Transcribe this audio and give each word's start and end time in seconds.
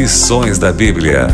Lições 0.00 0.58
da 0.58 0.72
Bíblia. 0.72 1.26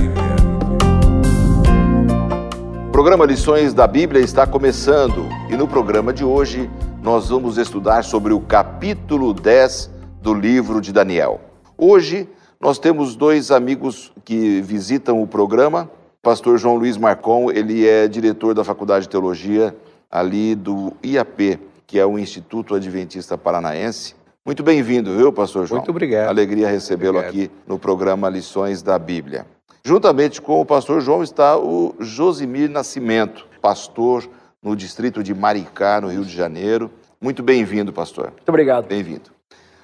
O 2.88 2.90
programa 2.90 3.24
Lições 3.24 3.72
da 3.72 3.86
Bíblia 3.86 4.20
está 4.20 4.44
começando 4.44 5.28
e 5.48 5.56
no 5.56 5.68
programa 5.68 6.12
de 6.12 6.24
hoje 6.24 6.68
nós 7.00 7.28
vamos 7.28 7.58
estudar 7.58 8.02
sobre 8.02 8.32
o 8.32 8.40
capítulo 8.40 9.32
10 9.32 9.88
do 10.20 10.34
livro 10.34 10.80
de 10.80 10.92
Daniel. 10.92 11.40
Hoje 11.78 12.28
nós 12.60 12.76
temos 12.76 13.14
dois 13.14 13.52
amigos 13.52 14.12
que 14.24 14.60
visitam 14.62 15.22
o 15.22 15.28
programa. 15.28 15.88
Pastor 16.20 16.58
João 16.58 16.74
Luiz 16.74 16.96
Marcon, 16.96 17.52
ele 17.52 17.86
é 17.86 18.08
diretor 18.08 18.52
da 18.52 18.64
Faculdade 18.64 19.04
de 19.04 19.10
Teologia 19.10 19.76
ali 20.10 20.56
do 20.56 20.92
IAP, 21.04 21.60
que 21.86 22.00
é 22.00 22.04
o 22.04 22.18
Instituto 22.18 22.74
Adventista 22.74 23.38
Paranaense. 23.38 24.16
Muito 24.46 24.62
bem-vindo, 24.62 25.12
viu, 25.16 25.32
pastor 25.32 25.66
João? 25.66 25.80
Muito 25.80 25.90
obrigado. 25.90 26.28
Alegria 26.28 26.68
recebê-lo 26.68 27.18
aqui 27.18 27.50
no 27.66 27.80
programa 27.80 28.28
Lições 28.28 28.80
da 28.80 28.96
Bíblia. 28.96 29.44
Juntamente 29.84 30.40
com 30.40 30.60
o 30.60 30.64
pastor 30.64 31.00
João 31.00 31.20
está 31.20 31.58
o 31.58 31.96
Josimir 31.98 32.70
Nascimento, 32.70 33.44
pastor 33.60 34.30
no 34.62 34.76
distrito 34.76 35.20
de 35.20 35.34
Maricá, 35.34 36.00
no 36.00 36.06
Rio 36.06 36.24
de 36.24 36.32
Janeiro. 36.32 36.92
Muito 37.20 37.42
bem-vindo, 37.42 37.92
pastor. 37.92 38.26
Muito 38.26 38.48
obrigado. 38.48 38.86
Bem-vindo. 38.86 39.32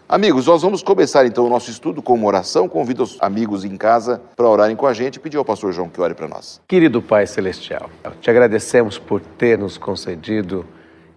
Amigos, 0.08 0.46
nós 0.46 0.62
vamos 0.62 0.80
começar 0.80 1.26
então 1.26 1.44
o 1.44 1.50
nosso 1.50 1.68
estudo 1.68 2.00
com 2.00 2.14
uma 2.14 2.28
oração. 2.28 2.68
Convido 2.68 3.02
os 3.02 3.16
amigos 3.20 3.64
em 3.64 3.76
casa 3.76 4.22
para 4.36 4.48
orarem 4.48 4.76
com 4.76 4.86
a 4.86 4.94
gente 4.94 5.16
e 5.16 5.18
pedir 5.18 5.38
ao 5.38 5.44
pastor 5.44 5.72
João 5.72 5.88
que 5.88 6.00
ore 6.00 6.14
para 6.14 6.28
nós. 6.28 6.60
Querido 6.68 7.02
Pai 7.02 7.26
Celestial, 7.26 7.90
te 8.20 8.30
agradecemos 8.30 8.96
por 8.96 9.20
ter 9.20 9.58
nos 9.58 9.76
concedido 9.76 10.64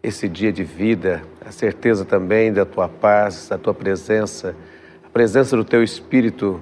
esse 0.06 0.30
dia 0.30 0.52
de 0.52 0.64
vida, 0.64 1.24
a 1.44 1.52
certeza 1.52 2.06
também 2.06 2.54
da 2.54 2.64
tua 2.64 2.88
paz, 2.88 3.50
da 3.50 3.58
tua 3.58 3.74
presença, 3.74 4.56
a 5.04 5.10
presença 5.10 5.58
do 5.58 5.64
teu 5.64 5.84
Espírito 5.84 6.62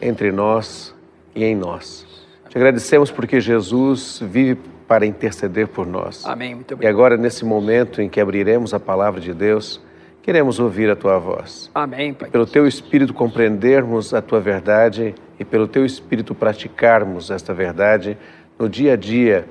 entre 0.00 0.30
nós 0.30 0.94
e 1.34 1.44
em 1.44 1.56
nós. 1.56 2.06
Te 2.48 2.56
agradecemos 2.56 3.10
porque 3.10 3.40
Jesus 3.40 4.20
vive 4.22 4.60
para 4.86 5.04
interceder 5.04 5.66
por 5.66 5.84
nós. 5.84 6.24
Amém. 6.24 6.54
Muito 6.54 6.70
E 6.70 6.74
obrigado. 6.74 6.94
agora, 6.94 7.16
nesse 7.16 7.44
momento 7.44 8.00
em 8.00 8.08
que 8.08 8.20
abriremos 8.20 8.72
a 8.72 8.78
palavra 8.78 9.20
de 9.20 9.34
Deus, 9.34 9.80
queremos 10.22 10.60
ouvir 10.60 10.88
a 10.88 10.94
tua 10.94 11.18
voz. 11.18 11.68
Amém, 11.74 12.14
Pai. 12.14 12.30
Pelo 12.30 12.46
teu 12.46 12.68
Espírito 12.68 13.12
compreendermos 13.12 14.14
a 14.14 14.22
tua 14.22 14.38
verdade 14.38 15.12
e 15.40 15.44
pelo 15.44 15.66
teu 15.66 15.84
Espírito 15.84 16.36
praticarmos 16.36 17.32
esta 17.32 17.52
verdade 17.52 18.16
no 18.56 18.68
dia 18.68 18.92
a 18.92 18.96
dia, 18.96 19.44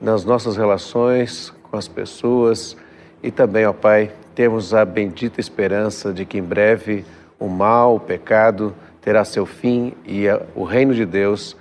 nas 0.00 0.24
nossas 0.24 0.56
relações 0.56 1.52
com 1.76 1.78
as 1.78 1.88
pessoas 1.88 2.74
e 3.22 3.30
também, 3.30 3.66
ó 3.66 3.72
Pai, 3.72 4.10
temos 4.34 4.72
a 4.72 4.84
bendita 4.84 5.40
esperança 5.40 6.12
de 6.12 6.24
que 6.24 6.38
em 6.38 6.42
breve 6.42 7.04
o 7.38 7.48
mal, 7.48 7.96
o 7.96 8.00
pecado 8.00 8.74
terá 9.02 9.24
seu 9.24 9.44
fim 9.44 9.92
e 10.06 10.24
o 10.54 10.64
reino 10.64 10.94
de 10.94 11.04
Deus 11.04 11.54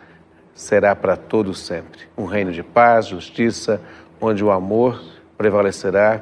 será 0.53 0.95
para 0.95 1.17
todos 1.17 1.59
sempre. 1.59 2.01
Um 2.17 2.25
reino 2.25 2.53
de 2.53 2.63
paz, 2.63 3.07
justiça, 3.07 3.81
onde 4.21 4.43
o 4.43 4.51
amor 4.51 5.03
prevalecerá 5.37 6.21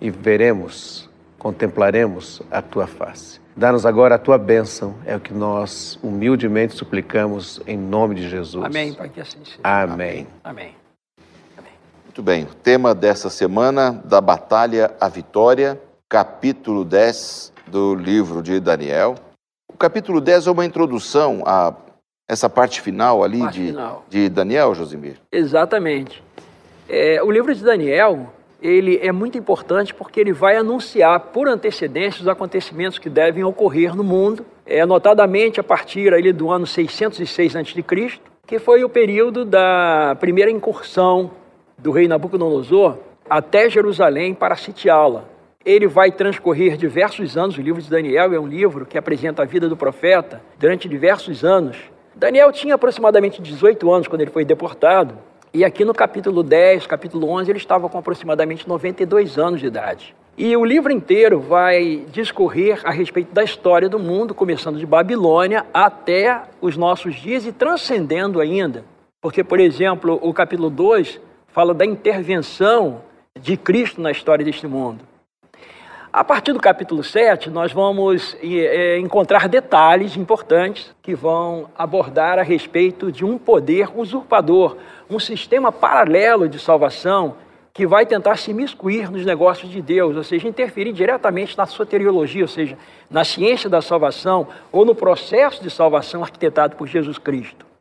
e 0.00 0.08
veremos, 0.10 1.08
contemplaremos 1.38 2.40
a 2.50 2.62
tua 2.62 2.86
face. 2.86 3.40
Dá-nos 3.54 3.84
agora 3.84 4.14
a 4.14 4.18
tua 4.18 4.38
bênção, 4.38 4.94
é 5.04 5.14
o 5.14 5.20
que 5.20 5.34
nós 5.34 5.98
humildemente 6.02 6.74
suplicamos 6.74 7.60
em 7.66 7.76
nome 7.76 8.14
de 8.14 8.28
Jesus. 8.28 8.64
Amém, 8.64 8.94
Pai, 8.94 9.10
que 9.10 9.20
assim 9.20 9.38
seja. 9.44 9.58
Amém. 9.62 10.26
Amém. 10.42 10.83
Muito 12.14 12.22
bem, 12.22 12.44
o 12.44 12.54
tema 12.54 12.94
dessa 12.94 13.28
semana, 13.28 14.00
da 14.04 14.20
batalha 14.20 14.92
à 15.00 15.08
vitória, 15.08 15.80
capítulo 16.08 16.84
10 16.84 17.52
do 17.66 17.96
livro 17.96 18.40
de 18.40 18.60
Daniel. 18.60 19.16
O 19.68 19.76
capítulo 19.76 20.20
10 20.20 20.46
é 20.46 20.50
uma 20.52 20.64
introdução 20.64 21.42
a 21.44 21.74
essa 22.30 22.48
parte 22.48 22.80
final 22.80 23.24
ali 23.24 23.40
Parte 23.40 23.60
de, 23.60 23.66
final. 23.66 24.06
de 24.08 24.28
Daniel, 24.28 24.72
Josimir. 24.76 25.16
Exatamente. 25.32 26.22
É, 26.88 27.20
o 27.20 27.32
livro 27.32 27.52
de 27.52 27.64
Daniel, 27.64 28.32
ele 28.62 28.96
é 29.02 29.10
muito 29.10 29.36
importante 29.36 29.92
porque 29.92 30.20
ele 30.20 30.32
vai 30.32 30.56
anunciar 30.56 31.18
por 31.18 31.48
antecedência 31.48 32.22
os 32.22 32.28
acontecimentos 32.28 32.96
que 32.96 33.10
devem 33.10 33.42
ocorrer 33.42 33.92
no 33.92 34.04
mundo, 34.04 34.46
é, 34.64 34.86
notadamente 34.86 35.58
a 35.58 35.64
partir 35.64 36.14
ali 36.14 36.32
do 36.32 36.48
ano 36.48 36.64
606 36.64 37.56
a.C., 37.56 38.20
que 38.46 38.60
foi 38.60 38.84
o 38.84 38.88
período 38.88 39.44
da 39.44 40.16
primeira 40.20 40.48
incursão 40.48 41.32
do 41.84 41.90
rei 41.90 42.08
Nabucodonosor 42.08 42.96
até 43.28 43.68
Jerusalém 43.68 44.32
para 44.32 44.56
sitiá-la. 44.56 45.26
Ele 45.62 45.86
vai 45.86 46.10
transcorrer 46.10 46.78
diversos 46.78 47.36
anos, 47.36 47.58
o 47.58 47.60
livro 47.60 47.82
de 47.82 47.90
Daniel 47.90 48.32
é 48.32 48.40
um 48.40 48.46
livro 48.46 48.86
que 48.86 48.96
apresenta 48.96 49.42
a 49.42 49.44
vida 49.44 49.68
do 49.68 49.76
profeta 49.76 50.40
durante 50.58 50.88
diversos 50.88 51.44
anos. 51.44 51.76
Daniel 52.14 52.50
tinha 52.52 52.76
aproximadamente 52.76 53.42
18 53.42 53.92
anos 53.92 54.08
quando 54.08 54.22
ele 54.22 54.30
foi 54.30 54.46
deportado, 54.46 55.14
e 55.52 55.62
aqui 55.62 55.84
no 55.84 55.92
capítulo 55.92 56.42
10, 56.42 56.86
capítulo 56.86 57.28
11, 57.28 57.50
ele 57.50 57.58
estava 57.58 57.86
com 57.86 57.98
aproximadamente 57.98 58.66
92 58.66 59.36
anos 59.36 59.60
de 59.60 59.66
idade. 59.66 60.16
E 60.38 60.56
o 60.56 60.64
livro 60.64 60.90
inteiro 60.90 61.38
vai 61.38 62.06
discorrer 62.10 62.80
a 62.82 62.90
respeito 62.90 63.34
da 63.34 63.44
história 63.44 63.90
do 63.90 63.98
mundo, 63.98 64.34
começando 64.34 64.78
de 64.78 64.86
Babilônia 64.86 65.66
até 65.72 66.44
os 66.62 66.78
nossos 66.78 67.14
dias 67.16 67.44
e 67.44 67.52
transcendendo 67.52 68.40
ainda. 68.40 68.86
Porque, 69.20 69.44
por 69.44 69.60
exemplo, 69.60 70.18
o 70.22 70.32
capítulo 70.32 70.70
2 70.70 71.20
fala 71.54 71.72
da 71.72 71.86
intervenção 71.86 73.02
de 73.40 73.56
Cristo 73.56 74.00
na 74.00 74.10
história 74.10 74.44
deste 74.44 74.66
mundo. 74.66 75.04
A 76.12 76.24
partir 76.24 76.52
do 76.52 76.58
capítulo 76.58 77.04
7, 77.04 77.48
nós 77.48 77.72
vamos 77.72 78.36
eh, 78.42 78.98
encontrar 78.98 79.48
detalhes 79.48 80.16
importantes 80.16 80.92
que 81.00 81.14
vão 81.14 81.70
abordar 81.78 82.40
a 82.40 82.42
respeito 82.42 83.12
de 83.12 83.24
um 83.24 83.38
poder 83.38 83.88
usurpador, 83.96 84.76
um 85.08 85.20
sistema 85.20 85.70
paralelo 85.70 86.48
de 86.48 86.58
salvação 86.58 87.36
que 87.72 87.86
vai 87.86 88.04
tentar 88.04 88.36
se 88.36 88.52
miscuir 88.52 89.08
nos 89.08 89.24
negócios 89.24 89.70
de 89.70 89.80
Deus, 89.80 90.16
ou 90.16 90.24
seja, 90.24 90.48
interferir 90.48 90.92
diretamente 90.92 91.56
na 91.56 91.66
soteriologia, 91.66 92.42
ou 92.42 92.48
seja, 92.48 92.76
na 93.08 93.22
ciência 93.22 93.70
da 93.70 93.80
salvação 93.80 94.48
ou 94.72 94.84
no 94.84 94.94
processo 94.94 95.62
de 95.62 95.70
salvação 95.70 96.22
arquitetado 96.22 96.74
por 96.74 96.88
Jesus 96.88 97.16
Cristo. 97.16 97.73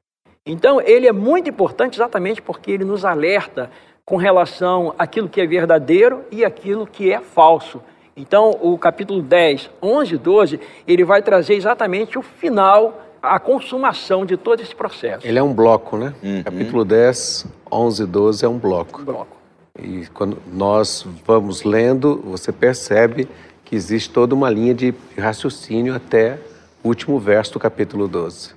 Então, 0.45 0.81
ele 0.81 1.07
é 1.07 1.11
muito 1.13 1.49
importante 1.49 1.95
exatamente 1.95 2.41
porque 2.41 2.69
ele 2.69 2.83
nos 2.83 3.05
alerta 3.05 3.71
com 4.03 4.17
relação 4.17 4.93
àquilo 4.97 5.29
que 5.29 5.39
é 5.39 5.47
verdadeiro 5.47 6.25
e 6.29 6.43
aquilo 6.43 6.85
que 6.85 7.11
é 7.11 7.21
falso. 7.21 7.81
Então, 8.15 8.51
o 8.61 8.77
capítulo 8.77 9.21
10, 9.21 9.69
11 9.81 10.13
e 10.13 10.17
12, 10.17 10.59
ele 10.85 11.05
vai 11.05 11.21
trazer 11.21 11.55
exatamente 11.55 12.19
o 12.19 12.21
final, 12.21 13.01
a 13.21 13.39
consumação 13.39 14.25
de 14.25 14.35
todo 14.35 14.59
esse 14.59 14.75
processo. 14.75 15.25
Ele 15.25 15.39
é 15.39 15.43
um 15.43 15.53
bloco, 15.53 15.97
né? 15.97 16.13
Capítulo 16.43 16.83
10, 16.83 17.47
11 17.71 18.03
e 18.03 18.05
12 18.05 18.45
é 18.45 18.49
um 18.49 18.57
bloco. 18.57 19.01
Bloco. 19.01 19.37
E 19.79 20.05
quando 20.13 20.37
nós 20.51 21.07
vamos 21.25 21.63
lendo, 21.63 22.21
você 22.25 22.51
percebe 22.51 23.29
que 23.63 23.75
existe 23.77 24.09
toda 24.09 24.35
uma 24.35 24.49
linha 24.49 24.73
de 24.73 24.93
raciocínio 25.17 25.95
até 25.95 26.37
o 26.83 26.89
último 26.89 27.17
verso 27.17 27.53
do 27.53 27.59
capítulo 27.59 28.09
12. 28.09 28.53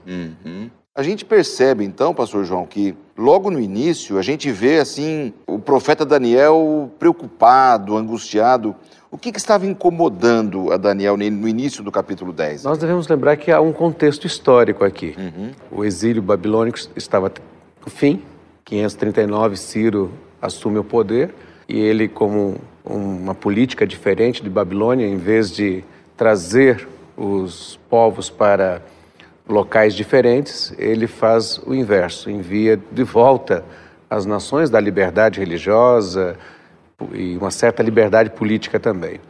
A 0.96 1.02
gente 1.02 1.26
percebe 1.26 1.84
então, 1.84 2.14
pastor 2.14 2.46
João, 2.46 2.64
que 2.64 2.96
logo 3.18 3.50
no 3.50 3.60
início 3.60 4.16
a 4.16 4.22
gente 4.22 4.50
vê 4.50 4.78
assim 4.78 5.30
o 5.46 5.58
profeta 5.58 6.06
Daniel 6.06 6.90
preocupado, 6.98 7.98
angustiado. 7.98 8.74
O 9.10 9.18
que, 9.18 9.30
que 9.30 9.38
estava 9.38 9.66
incomodando 9.66 10.72
a 10.72 10.78
Daniel 10.78 11.18
no 11.18 11.46
início 11.46 11.84
do 11.84 11.92
capítulo 11.92 12.32
10? 12.32 12.64
Nós 12.64 12.78
devemos 12.78 13.06
lembrar 13.08 13.36
que 13.36 13.52
há 13.52 13.60
um 13.60 13.74
contexto 13.74 14.26
histórico 14.26 14.86
aqui. 14.86 15.14
O 15.70 15.84
exílio 15.84 16.22
babilônico 16.22 16.78
estava 16.96 17.30
no 17.84 17.92
fim, 17.92 18.22
539 18.64 19.54
Ciro 19.58 20.10
assume 20.40 20.78
o 20.78 20.84
poder 20.84 21.34
e 21.68 21.78
ele 21.78 22.08
como 22.08 22.56
uma 22.82 23.34
política 23.34 23.86
diferente 23.86 24.42
de 24.42 24.48
Babilônia, 24.48 25.06
em 25.06 25.18
vez 25.18 25.50
de 25.50 25.84
trazer 26.16 26.88
os 27.18 27.78
povos 27.90 28.30
para 28.30 28.80
locais 29.48 29.94
diferentes, 29.94 30.74
ele 30.78 31.06
faz 31.06 31.58
o 31.64 31.74
inverso, 31.74 32.30
envia 32.30 32.78
de 32.90 33.02
volta 33.04 33.64
as 34.08 34.26
nações 34.26 34.70
da 34.70 34.80
liberdade 34.80 35.40
religiosa 35.40 36.36
e 37.12 37.36
uma 37.36 37.50
certa 37.50 37.82
liberdade 37.82 38.30
política 38.30 38.78
também. 38.80 39.20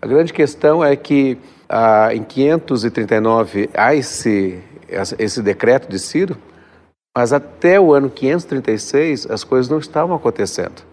A 0.00 0.06
grande 0.06 0.32
questão 0.32 0.84
é 0.84 0.94
que 0.94 1.38
ah, 1.68 2.14
em 2.14 2.22
539 2.22 3.70
há 3.74 3.94
esse, 3.94 4.60
esse 5.18 5.42
decreto 5.42 5.88
de 5.88 5.98
Ciro, 5.98 6.36
mas 7.16 7.32
até 7.32 7.80
o 7.80 7.92
ano 7.92 8.10
536 8.10 9.30
as 9.30 9.42
coisas 9.42 9.70
não 9.70 9.78
estavam 9.78 10.14
acontecendo. 10.14 10.84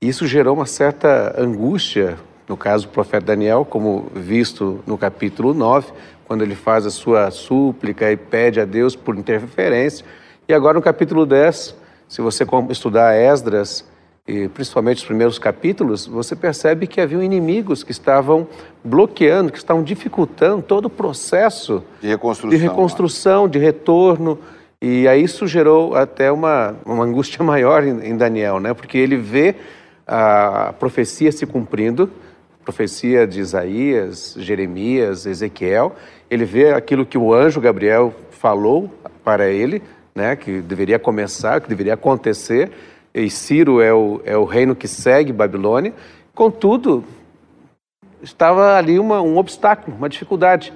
Isso 0.00 0.26
gerou 0.26 0.54
uma 0.54 0.66
certa 0.66 1.34
angústia, 1.40 2.16
no 2.48 2.56
caso 2.56 2.86
do 2.86 2.92
profeta 2.92 3.26
Daniel, 3.26 3.64
como 3.64 4.10
visto 4.14 4.80
no 4.86 4.96
capítulo 4.96 5.52
9, 5.52 5.92
quando 6.26 6.42
ele 6.42 6.54
faz 6.54 6.86
a 6.86 6.90
sua 6.90 7.30
súplica 7.30 8.10
e 8.10 8.16
pede 8.16 8.60
a 8.60 8.64
Deus 8.64 8.96
por 8.96 9.16
interferência. 9.16 10.04
E 10.48 10.54
agora 10.54 10.74
no 10.74 10.82
capítulo 10.82 11.24
10, 11.24 11.74
se 12.08 12.20
você 12.20 12.46
estudar 12.70 13.14
Esdras, 13.14 13.84
e 14.26 14.48
principalmente 14.48 14.98
os 14.98 15.04
primeiros 15.04 15.38
capítulos, 15.38 16.06
você 16.06 16.34
percebe 16.34 16.86
que 16.86 16.98
haviam 16.98 17.22
inimigos 17.22 17.82
que 17.82 17.92
estavam 17.92 18.46
bloqueando, 18.82 19.52
que 19.52 19.58
estavam 19.58 19.82
dificultando 19.82 20.62
todo 20.62 20.86
o 20.86 20.90
processo 20.90 21.84
de 22.00 22.08
reconstrução, 22.08 22.50
de, 22.50 22.56
reconstrução, 22.56 23.48
de 23.48 23.58
retorno. 23.58 24.38
E 24.80 25.06
aí 25.06 25.22
isso 25.22 25.46
gerou 25.46 25.94
até 25.94 26.32
uma, 26.32 26.74
uma 26.86 27.04
angústia 27.04 27.44
maior 27.44 27.84
em, 27.84 28.08
em 28.08 28.16
Daniel, 28.16 28.60
né? 28.60 28.72
porque 28.72 28.96
ele 28.96 29.16
vê 29.16 29.56
a 30.06 30.74
profecia 30.78 31.30
se 31.30 31.44
cumprindo, 31.44 32.10
profecia 32.64 33.26
de 33.26 33.40
Isaías, 33.40 34.34
Jeremias, 34.38 35.26
Ezequiel, 35.26 35.94
ele 36.30 36.44
vê 36.44 36.72
aquilo 36.72 37.04
que 37.04 37.18
o 37.18 37.32
anjo 37.32 37.60
Gabriel 37.60 38.14
falou 38.30 38.90
para 39.22 39.48
ele, 39.48 39.82
né, 40.14 40.34
que 40.34 40.60
deveria 40.60 40.98
começar, 40.98 41.60
que 41.60 41.68
deveria 41.68 41.94
acontecer, 41.94 42.70
e 43.14 43.30
Ciro 43.30 43.80
é 43.80 43.92
o, 43.92 44.20
é 44.24 44.36
o 44.36 44.44
reino 44.44 44.74
que 44.74 44.88
segue 44.88 45.32
Babilônia. 45.32 45.92
Contudo, 46.34 47.04
estava 48.22 48.76
ali 48.76 48.98
uma, 48.98 49.20
um 49.20 49.36
obstáculo, 49.36 49.96
uma 49.96 50.08
dificuldade. 50.08 50.72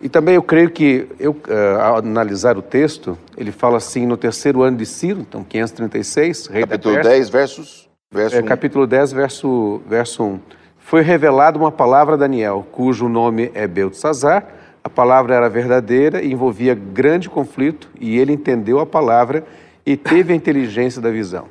E 0.00 0.08
também 0.08 0.36
eu 0.36 0.42
creio 0.42 0.70
que, 0.70 1.06
eu, 1.18 1.32
uh, 1.32 1.80
ao 1.80 1.96
analisar 1.98 2.56
o 2.56 2.62
texto, 2.62 3.18
ele 3.36 3.52
fala 3.52 3.76
assim, 3.78 4.06
no 4.06 4.16
terceiro 4.16 4.62
ano 4.62 4.76
de 4.76 4.86
Ciro, 4.86 5.20
então 5.20 5.44
536, 5.44 6.46
rei 6.46 6.62
Capítulo 6.62 6.94
da 6.94 7.00
Pérsia, 7.02 7.18
10, 7.18 7.28
versos, 7.28 7.88
verso 8.10 8.36
é, 8.36 8.40
1. 8.40 8.44
Capítulo 8.44 8.86
10, 8.86 9.12
verso, 9.12 9.82
verso 9.88 10.24
1. 10.24 10.40
Foi 10.86 11.02
revelada 11.02 11.58
uma 11.58 11.72
palavra 11.72 12.14
a 12.14 12.16
Daniel, 12.16 12.64
cujo 12.70 13.08
nome 13.08 13.50
é 13.54 13.66
Beltesazar. 13.66 14.46
A 14.84 14.88
palavra 14.88 15.34
era 15.34 15.48
verdadeira 15.48 16.22
e 16.22 16.30
envolvia 16.32 16.76
grande 16.76 17.28
conflito, 17.28 17.88
e 18.00 18.16
ele 18.16 18.32
entendeu 18.32 18.78
a 18.78 18.86
palavra 18.86 19.44
e 19.84 19.96
teve 19.96 20.32
a 20.32 20.36
inteligência 20.36 21.02
da 21.02 21.10
visão. 21.10 21.46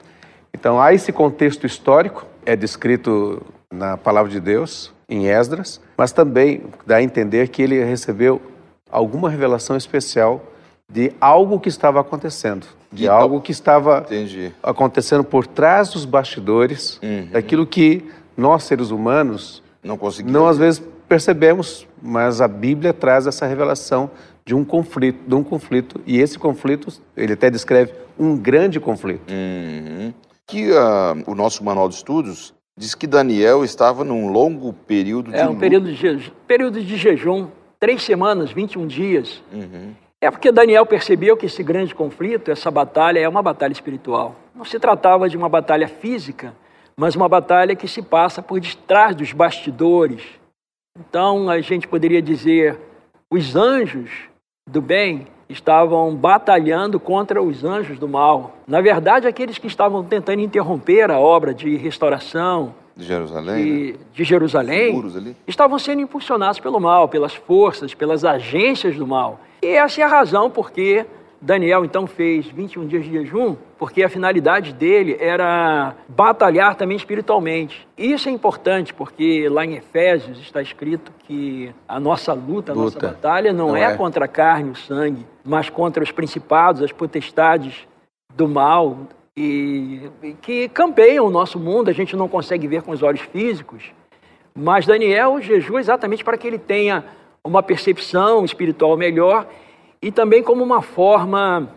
Então, 0.53 0.79
há 0.79 0.93
esse 0.93 1.11
contexto 1.11 1.65
histórico, 1.65 2.25
é 2.45 2.55
descrito 2.55 3.41
na 3.69 3.97
palavra 3.97 4.31
de 4.31 4.39
Deus, 4.39 4.93
em 5.09 5.27
Esdras, 5.27 5.81
mas 5.97 6.13
também 6.13 6.63
dá 6.87 6.95
a 6.95 7.03
entender 7.03 7.49
que 7.49 7.61
ele 7.61 7.83
recebeu 7.83 8.41
alguma 8.89 9.29
revelação 9.29 9.75
especial 9.75 10.41
de 10.89 11.11
algo 11.19 11.59
que 11.59 11.67
estava 11.67 11.99
acontecendo, 11.99 12.65
de 12.89 13.05
algo 13.05 13.41
que 13.41 13.51
estava 13.51 13.97
Entendi. 14.05 14.53
acontecendo 14.63 15.25
por 15.25 15.45
trás 15.45 15.89
dos 15.89 16.05
bastidores, 16.05 17.01
Uhum. 17.03 17.27
daquilo 17.33 17.67
que 17.67 18.09
nós, 18.37 18.63
seres 18.63 18.91
humanos, 18.91 19.61
Não 19.83 19.97
consegui. 19.97 20.31
não 20.31 20.47
às 20.47 20.57
vezes 20.57 20.81
percebemos, 21.07 21.87
mas 22.01 22.41
a 22.41 22.47
Bíblia 22.47 22.93
traz 22.93 23.27
essa 23.27 23.45
revelação 23.45 24.09
de 24.45 24.53
um 24.55 24.63
conflito, 24.63 25.19
de 25.27 25.35
um 25.35 25.43
conflito, 25.43 25.99
e 26.05 26.19
esse 26.19 26.37
conflito, 26.37 26.89
ele 27.15 27.33
até 27.33 27.49
descreve 27.49 27.93
um 28.17 28.37
grande 28.37 28.79
conflito. 28.79 29.31
Uhum. 29.31 30.13
Aqui 30.47 30.71
ah, 30.73 31.15
o 31.25 31.33
nosso 31.33 31.63
manual 31.63 31.89
de 31.89 31.95
estudos 31.95 32.53
diz 32.77 32.93
que 32.93 33.07
Daniel 33.07 33.63
estava 33.63 34.03
num 34.03 34.31
longo 34.31 34.71
período 34.73 35.31
de 35.31 35.37
É 35.37 35.45
um 35.45 35.49
luto. 35.49 35.59
período 35.59 35.85
de, 35.87 35.95
jejum, 35.95 36.31
período 36.47 36.81
de 36.83 36.95
jejum, 36.97 37.47
três 37.79 38.03
semanas, 38.03 38.51
21 38.51 38.85
dias. 38.85 39.41
Uhum. 39.51 39.93
É 40.21 40.29
porque 40.31 40.51
Daniel 40.51 40.85
percebeu 40.85 41.35
que 41.37 41.45
esse 41.45 41.61
grande 41.63 41.93
conflito, 41.95 42.51
essa 42.51 42.69
batalha, 42.71 43.19
é 43.19 43.27
uma 43.29 43.41
batalha 43.41 43.71
espiritual. 43.73 44.35
Não 44.55 44.65
se 44.65 44.79
tratava 44.79 45.27
de 45.29 45.37
uma 45.37 45.49
batalha 45.49 45.87
física, 45.87 46.53
mas 46.97 47.15
uma 47.15 47.27
batalha 47.27 47.75
que 47.75 47.87
se 47.87 48.01
passa 48.01 48.41
por 48.41 48.59
detrás 48.59 49.15
dos 49.15 49.33
bastidores. 49.33 50.23
Então, 50.97 51.49
a 51.49 51.59
gente 51.59 51.87
poderia 51.87 52.21
dizer, 52.21 52.79
os 53.29 53.55
anjos 53.55 54.09
do 54.69 54.81
bem 54.81 55.27
estavam 55.49 56.15
batalhando 56.15 56.99
contra 56.99 57.41
os 57.41 57.63
anjos 57.63 57.99
do 57.99 58.07
mal. 58.07 58.55
Na 58.65 58.81
verdade, 58.81 59.27
aqueles 59.27 59.57
que 59.57 59.67
estavam 59.67 60.03
tentando 60.03 60.41
interromper 60.41 61.11
a 61.11 61.19
obra 61.19 61.53
de 61.53 61.75
restauração 61.75 62.73
De 62.95 63.03
Jerusalém, 63.03 63.45
né? 63.45 63.63
de, 63.63 63.95
de 64.13 64.23
Jerusalém 64.23 65.35
estavam 65.45 65.77
sendo 65.77 66.01
impulsionados 66.01 66.59
pelo 66.59 66.79
mal, 66.79 67.09
pelas 67.09 67.35
forças, 67.35 67.93
pelas 67.93 68.23
agências 68.23 68.95
do 68.95 69.05
mal. 69.05 69.39
E 69.61 69.67
essa 69.67 70.01
é 70.01 70.03
a 70.03 70.07
razão 70.07 70.49
porque 70.49 71.05
Daniel 71.41 71.85
então 71.85 72.07
fez 72.07 72.47
21 72.47 72.87
dias 72.87 73.05
de 73.05 73.11
jejum, 73.11 73.55
porque 73.77 74.03
a 74.03 74.09
finalidade 74.09 74.73
dele 74.73 75.17
era 75.19 75.95
batalhar 76.07 76.75
também 76.75 76.97
espiritualmente. 76.97 77.87
Isso 77.97 78.29
é 78.29 78.31
importante 78.31 78.93
porque 78.93 79.47
lá 79.49 79.65
em 79.65 79.75
Efésios 79.75 80.39
está 80.39 80.61
escrito 80.61 81.11
que 81.27 81.73
a 81.87 81.99
nossa 81.99 82.33
luta, 82.33 82.71
a 82.71 82.75
nossa 82.75 82.95
Luta. 82.95 83.07
batalha 83.07 83.53
não, 83.53 83.69
Não 83.69 83.77
é, 83.77 83.93
é. 83.93 83.95
contra 83.95 84.25
a 84.25 84.27
carne 84.27 84.69
e 84.69 84.71
o 84.71 84.75
sangue, 84.75 85.25
mas 85.43 85.69
contra 85.69 86.03
os 86.03 86.11
principados, 86.11 86.81
as 86.81 86.91
potestades 86.91 87.87
do 88.33 88.47
mal 88.47 88.97
e, 89.37 90.09
e 90.23 90.33
que 90.33 90.69
campeiam 90.69 91.27
o 91.27 91.29
nosso 91.29 91.59
mundo, 91.59 91.89
a 91.89 91.93
gente 91.93 92.15
não 92.15 92.27
consegue 92.27 92.67
ver 92.67 92.81
com 92.81 92.91
os 92.91 93.03
olhos 93.03 93.21
físicos. 93.21 93.91
Mas 94.53 94.85
Daniel 94.85 95.41
jejua 95.41 95.79
exatamente 95.79 96.23
para 96.23 96.37
que 96.37 96.47
ele 96.47 96.57
tenha 96.57 97.03
uma 97.43 97.61
percepção 97.61 98.43
espiritual 98.45 98.95
melhor 98.97 99.45
e 100.05 100.11
também 100.11 100.43
como 100.43 100.63
uma 100.63 100.83
forma, 100.83 101.67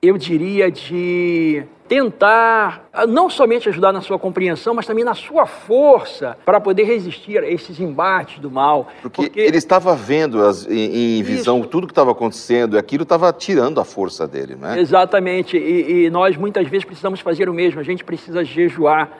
eu 0.00 0.16
diria, 0.16 0.70
de 0.70 1.62
tentar 1.86 2.88
ah, 2.90 3.06
não 3.06 3.28
somente 3.28 3.68
ajudar 3.68 3.92
na 3.92 4.00
sua 4.00 4.18
compreensão, 4.18 4.72
mas 4.72 4.86
também 4.86 5.04
na 5.04 5.12
sua 5.12 5.44
força 5.44 6.38
para 6.42 6.58
poder 6.58 6.84
resistir 6.84 7.36
a 7.44 7.46
esses 7.46 7.78
embates 7.78 8.38
do 8.38 8.50
mal. 8.50 8.88
Porque, 9.02 9.30
ele 9.38 9.58
estava 9.58 9.94
vendo 9.94 10.42
as- 10.42 10.66
em, 10.66 11.18
em 11.18 11.22
visão 11.22 11.60
Isso. 11.60 11.68
tudo 11.68 11.86
que 11.86 11.90
estava 11.92 12.12
acontecendo 12.12 12.76
e 12.76 12.78
aquilo 12.78 13.02
estava 13.02 13.30
tirando 13.30 13.78
a 13.78 13.84
força 13.84 14.26
dele, 14.26 14.54
né? 14.54 14.80
Exatamente, 14.80 15.58
e, 15.58 16.06
e 16.06 16.10
nós 16.10 16.38
muitas 16.38 16.66
vezes 16.66 16.86
precisamos 16.86 17.20
fazer 17.20 17.50
o 17.50 17.52
mesmo, 17.52 17.78
a 17.78 17.84
gente 17.84 18.02
precisa 18.02 18.42
jejuar, 18.42 19.10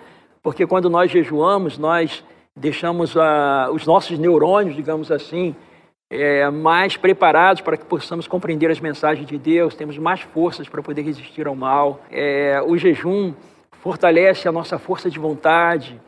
porque 0.42 0.66
quando 0.66 0.88
nós 0.88 1.10
jejuamos, 1.10 1.76
nós 1.76 2.24
deixamos 2.56 3.18
ah, 3.18 3.68
os 3.70 3.84
nossos 3.84 4.18
neurônios, 4.18 4.74
digamos 4.74 5.12
assim, 5.12 5.54
é, 6.14 6.48
mais 6.50 6.96
preparados 6.96 7.60
para 7.60 7.76
que 7.76 7.84
possamos 7.84 8.28
compreender 8.28 8.70
as 8.70 8.80
mensagens 8.80 9.26
de 9.26 9.36
Deus, 9.36 9.74
temos 9.74 9.98
mais 9.98 10.20
forças 10.20 10.68
para 10.68 10.82
poder 10.82 11.02
resistir 11.02 11.46
ao 11.46 11.56
mal. 11.56 12.00
É, 12.10 12.62
o 12.64 12.76
jejum 12.76 13.34
fortalece 13.80 14.48
a 14.48 14.52
nossa 14.52 14.78
força 14.78 15.10
de 15.10 15.18
vontade, 15.18 16.00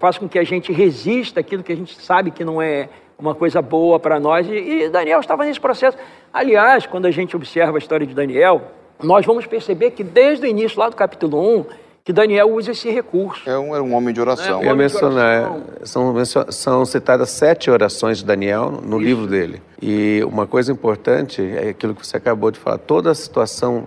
faz 0.00 0.18
com 0.18 0.28
que 0.28 0.38
a 0.38 0.44
gente 0.44 0.72
resista 0.72 1.38
aquilo 1.38 1.62
que 1.62 1.72
a 1.72 1.76
gente 1.76 1.94
sabe 2.00 2.32
que 2.32 2.44
não 2.44 2.60
é 2.60 2.88
uma 3.18 3.34
coisa 3.34 3.62
boa 3.62 4.00
para 4.00 4.18
nós. 4.18 4.48
E, 4.48 4.54
e 4.56 4.88
Daniel 4.88 5.20
estava 5.20 5.44
nesse 5.44 5.60
processo. 5.60 5.96
Aliás, 6.32 6.86
quando 6.86 7.06
a 7.06 7.10
gente 7.10 7.36
observa 7.36 7.76
a 7.76 7.78
história 7.78 8.04
de 8.04 8.14
Daniel, 8.14 8.62
nós 9.02 9.24
vamos 9.24 9.46
perceber 9.46 9.92
que 9.92 10.02
desde 10.02 10.46
o 10.46 10.48
início, 10.48 10.80
lá 10.80 10.88
do 10.88 10.96
capítulo 10.96 11.60
1, 11.60 11.66
que 12.04 12.12
Daniel 12.12 12.50
usa 12.52 12.72
esse 12.72 12.90
recurso. 12.90 13.48
É 13.48 13.56
um, 13.58 13.74
era 13.74 13.82
um 13.82 13.94
homem 13.94 14.12
de 14.12 14.20
oração. 14.20 14.58
É, 14.58 14.62
Eu 14.62 14.64
ia 14.66 14.72
Homem 14.72 14.86
de 14.86 14.92
mencionar, 14.92 15.52
oração. 15.52 16.24
são, 16.24 16.52
são 16.52 16.84
citadas 16.84 17.30
sete 17.30 17.70
orações 17.70 18.18
de 18.18 18.24
Daniel 18.24 18.80
no 18.84 18.98
livro 18.98 19.26
dele. 19.26 19.62
E 19.80 20.22
uma 20.26 20.46
coisa 20.46 20.72
importante 20.72 21.40
é 21.42 21.68
aquilo 21.68 21.94
que 21.94 22.06
você 22.06 22.16
acabou 22.16 22.50
de 22.50 22.58
falar. 22.58 22.78
Toda 22.78 23.10
a 23.10 23.14
situação 23.14 23.86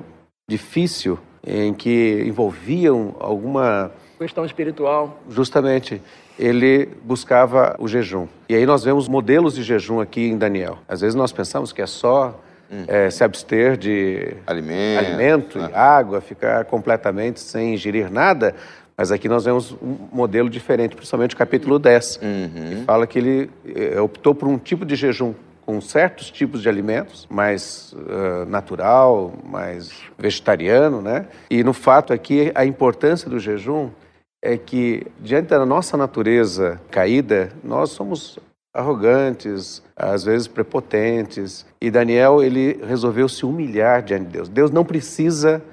difícil 0.50 1.20
em 1.46 1.74
que 1.74 2.24
envolviam 2.25 3.16
alguma 3.20 3.92
Questão 4.18 4.46
espiritual. 4.46 5.20
justamente 5.30 6.01
ele 6.40 6.90
buscava 7.04 7.75
o 7.80 7.88
jejum. 7.88 8.28
E 8.50 8.56
aí 8.56 8.66
nós 8.66 8.84
vemos 8.84 9.08
modelos 9.08 9.56
de 9.56 9.63
jejum 9.63 10.00
aqui 10.00 10.28
em 10.28 10.38
Daniel. 10.38 10.78
Às 10.88 11.01
vezes 11.01 11.16
nós 11.16 11.32
pensamos 11.32 11.72
que 11.72 11.82
é 11.82 11.86
só 11.86 12.40
eh, 12.88 13.10
se 13.10 13.24
abster 13.24 13.78
de 13.78 14.36
Alimento. 14.46 15.00
alimento 15.00 15.60
né? 15.60 15.70
e 15.72 15.76
água, 15.76 16.22
ficar 16.22 16.66
completamente 16.66 17.40
sem 17.40 17.74
ingerir 17.74 18.12
nada, 18.12 18.56
mas 18.98 19.12
aqui 19.12 19.28
nós 19.28 19.46
vemos 19.46 19.72
um 19.82 19.98
modelo 20.12 20.50
diferente, 20.50 20.96
principalmente 20.96 21.36
o 21.36 21.38
capítulo 21.38 21.78
10, 21.80 22.20
Uhum. 22.22 22.50
que 22.70 22.84
fala 22.86 23.06
que 23.06 23.20
ele 23.20 23.50
eh, 23.76 24.00
optou 24.00 24.34
por 24.34 24.48
um 24.48 24.58
tipo 24.58 24.86
de 24.86 24.96
jejum 24.96 25.34
com 25.66 25.82
certos 25.82 26.30
tipos 26.30 26.62
de 26.62 26.70
alimentos, 26.70 27.26
mais 27.28 27.96
ah, 28.08 28.46
natural, 28.48 29.34
mais 29.44 29.92
vegetariano, 30.16 31.02
né? 31.02 31.26
E 31.50 31.64
no 31.64 31.74
fato 31.74 32.14
aqui, 32.14 32.52
a 32.54 32.64
importância 32.64 33.28
do 33.28 33.40
jejum 33.40 33.90
é 34.44 34.58
que, 34.58 35.08
diante 35.20 35.48
da 35.48 35.66
nossa 35.66 35.98
natureza 35.98 36.80
caída, 36.92 37.50
nós 37.64 37.90
somos 37.90 38.38
arrogantes, 38.75 39.82
às 39.96 40.25
vezes 40.25 40.48
prepotentes. 40.48 41.65
E 41.79 41.89
Daniel, 41.89 42.44
ele 42.44 42.79
resolveu 42.86 43.29
se 43.29 43.46
humilhar 43.46 44.03
diante 44.03 44.25
de 44.25 44.32
Deus. 44.32 44.50
Deus 44.50 44.70
não 44.70 44.84
precisa 44.84 45.63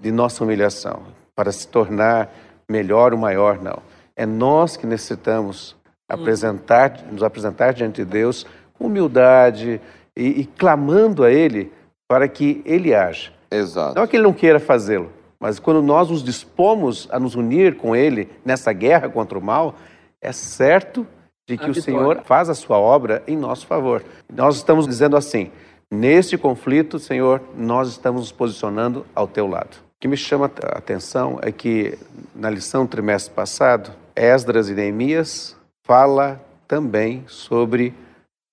de 0.00 0.12
nossa 0.12 0.44
humilhação 0.44 1.02
para 1.34 1.50
se 1.50 1.66
tornar 1.66 2.30
melhor 2.68 3.14
ou 3.14 3.18
maior, 3.18 3.60
não. 3.62 3.78
É 4.14 4.26
nós 4.26 4.76
que 4.76 4.86
necessitamos 4.86 5.74
apresentar, 6.06 7.00
nos 7.10 7.22
apresentar 7.22 7.72
diante 7.72 8.04
de 8.04 8.10
Deus 8.10 8.46
com 8.74 8.86
humildade 8.86 9.80
e, 10.14 10.40
e 10.40 10.44
clamando 10.44 11.24
a 11.24 11.30
Ele 11.30 11.72
para 12.06 12.28
que 12.28 12.60
Ele 12.66 12.94
haja. 12.94 13.32
Exato. 13.50 13.96
Não 13.96 14.02
é 14.02 14.06
que 14.06 14.16
ele 14.16 14.22
não 14.22 14.32
queira 14.32 14.60
fazê-lo, 14.60 15.10
mas 15.38 15.58
quando 15.58 15.82
nós 15.82 16.08
nos 16.08 16.22
dispomos 16.22 17.08
a 17.10 17.18
nos 17.18 17.34
unir 17.34 17.76
com 17.76 17.96
ele 17.96 18.28
nessa 18.44 18.72
guerra 18.72 19.08
contra 19.08 19.36
o 19.36 19.42
mal, 19.42 19.74
é 20.22 20.30
certo 20.30 21.04
de 21.50 21.58
que 21.58 21.64
A 21.64 21.68
o 21.68 21.72
vitória. 21.72 21.82
Senhor 21.82 22.22
faz 22.24 22.48
a 22.48 22.54
sua 22.54 22.78
obra 22.78 23.22
em 23.26 23.36
nosso 23.36 23.66
favor. 23.66 24.04
Nós 24.32 24.56
estamos 24.56 24.86
dizendo 24.86 25.16
assim: 25.16 25.50
neste 25.90 26.38
conflito, 26.38 26.98
Senhor, 26.98 27.42
nós 27.56 27.88
estamos 27.88 28.22
nos 28.22 28.32
posicionando 28.32 29.04
ao 29.14 29.26
teu 29.26 29.46
lado. 29.46 29.76
que 30.00 30.08
me 30.08 30.16
chama 30.16 30.50
a 30.62 30.78
atenção 30.78 31.38
é 31.42 31.50
que 31.52 31.98
na 32.34 32.48
lição 32.48 32.84
do 32.84 32.90
trimestre 32.90 33.34
passado, 33.34 33.90
Esdras 34.14 34.68
e 34.70 34.74
Neemias 34.74 35.56
fala 35.84 36.40
também 36.68 37.24
sobre 37.26 37.92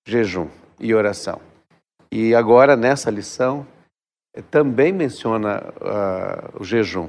jejum 0.06 0.48
e 0.78 0.92
oração. 0.92 1.40
E 2.12 2.34
agora 2.34 2.76
nessa 2.76 3.10
lição 3.10 3.66
eh, 4.34 4.42
também 4.50 4.92
menciona 4.92 5.62
uh, 5.80 6.60
o 6.60 6.64
jejum. 6.64 7.08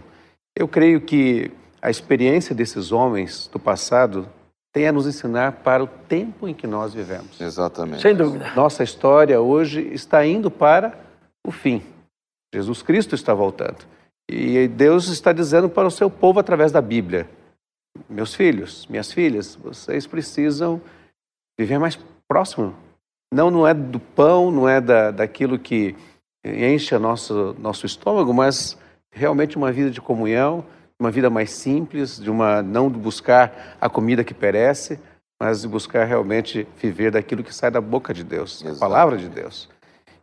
Eu 0.56 0.68
creio 0.68 1.02
que 1.02 1.52
a 1.82 1.90
experiência 1.90 2.54
desses 2.54 2.92
homens 2.92 3.50
do 3.52 3.58
passado 3.58 4.28
tem 4.72 4.88
a 4.88 4.92
nos 4.92 5.08
ensinar 5.08 5.54
para 5.64 5.84
o 5.84 5.88
tempo 5.88 6.48
em 6.48 6.54
que 6.54 6.68
nós 6.68 6.94
vivemos. 6.94 7.40
Exatamente. 7.42 8.02
Sem 8.02 8.16
dúvida. 8.16 8.54
Nossa 8.56 8.84
história 8.84 9.40
hoje 9.42 9.82
está 9.94 10.26
indo 10.26 10.52
para 10.52 10.98
o 11.46 11.52
fim. 11.52 11.82
Jesus 12.54 12.82
Cristo 12.82 13.16
está 13.16 13.34
voltando. 13.34 13.86
E 14.30 14.68
Deus 14.68 15.08
está 15.08 15.34
dizendo 15.34 15.70
para 15.70 15.88
o 15.88 15.92
seu 15.92 16.10
povo 16.10 16.40
através 16.40 16.72
da 16.72 16.82
Bíblia: 16.82 17.28
Meus 18.08 18.36
filhos, 18.36 18.86
minhas 18.88 19.12
filhas, 19.12 19.56
vocês 19.56 20.06
precisam 20.06 20.80
viver 21.60 21.80
mais 21.80 21.98
próximo. 22.28 22.76
Não, 23.34 23.50
não 23.50 23.68
é 23.68 23.74
do 23.74 24.00
pão, 24.00 24.52
não 24.52 24.70
é 24.70 24.80
da, 24.80 25.12
daquilo 25.12 25.58
que 25.58 25.96
enche 26.44 26.96
o 26.96 27.00
nosso, 27.00 27.56
nosso 27.60 27.86
estômago, 27.86 28.34
mas 28.34 28.78
realmente 29.12 29.58
uma 29.58 29.72
vida 29.72 29.90
de 29.92 30.02
comunhão, 30.02 30.64
uma 31.00 31.10
vida 31.10 31.30
mais 31.30 31.52
simples, 31.52 32.20
de 32.20 32.30
uma 32.30 32.62
não 32.62 32.90
buscar 32.90 33.78
a 33.80 33.90
comida 33.90 34.24
que 34.24 34.34
perece, 34.34 35.00
mas 35.42 35.62
de 35.62 35.68
buscar 35.68 36.04
realmente 36.04 36.68
viver 36.78 37.12
daquilo 37.12 37.44
que 37.44 37.56
sai 37.56 37.72
da 37.72 37.80
boca 37.80 38.14
de 38.14 38.24
Deus, 38.24 38.62
Exato. 38.62 38.76
a 38.76 38.80
palavra 38.80 39.18
de 39.18 39.30
Deus. 39.30 39.70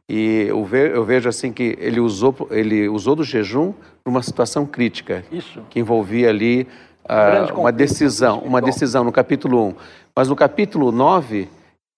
E 0.09 0.45
eu, 0.49 0.62
ve, 0.64 0.90
eu 0.95 1.04
vejo 1.04 1.28
assim 1.28 1.50
que 1.50 1.76
ele 1.80 1.99
usou, 1.99 2.37
ele 2.50 2.88
usou 2.88 3.16
do 3.16 3.25
jejum 3.25 3.73
numa 4.04 4.23
situação 4.23 4.66
crítica, 4.66 5.25
Isso. 5.33 5.62
que 5.71 5.80
envolvia 5.80 6.28
ali 6.28 6.68
uh, 7.04 7.59
uma 7.59 7.73
decisão, 7.73 8.38
uma 8.40 8.61
decisão 8.61 9.02
no 9.02 9.11
capítulo 9.11 9.68
1. 9.68 9.75
Mas 10.14 10.28
no 10.28 10.37
capítulo 10.37 10.92
9, 10.92 11.49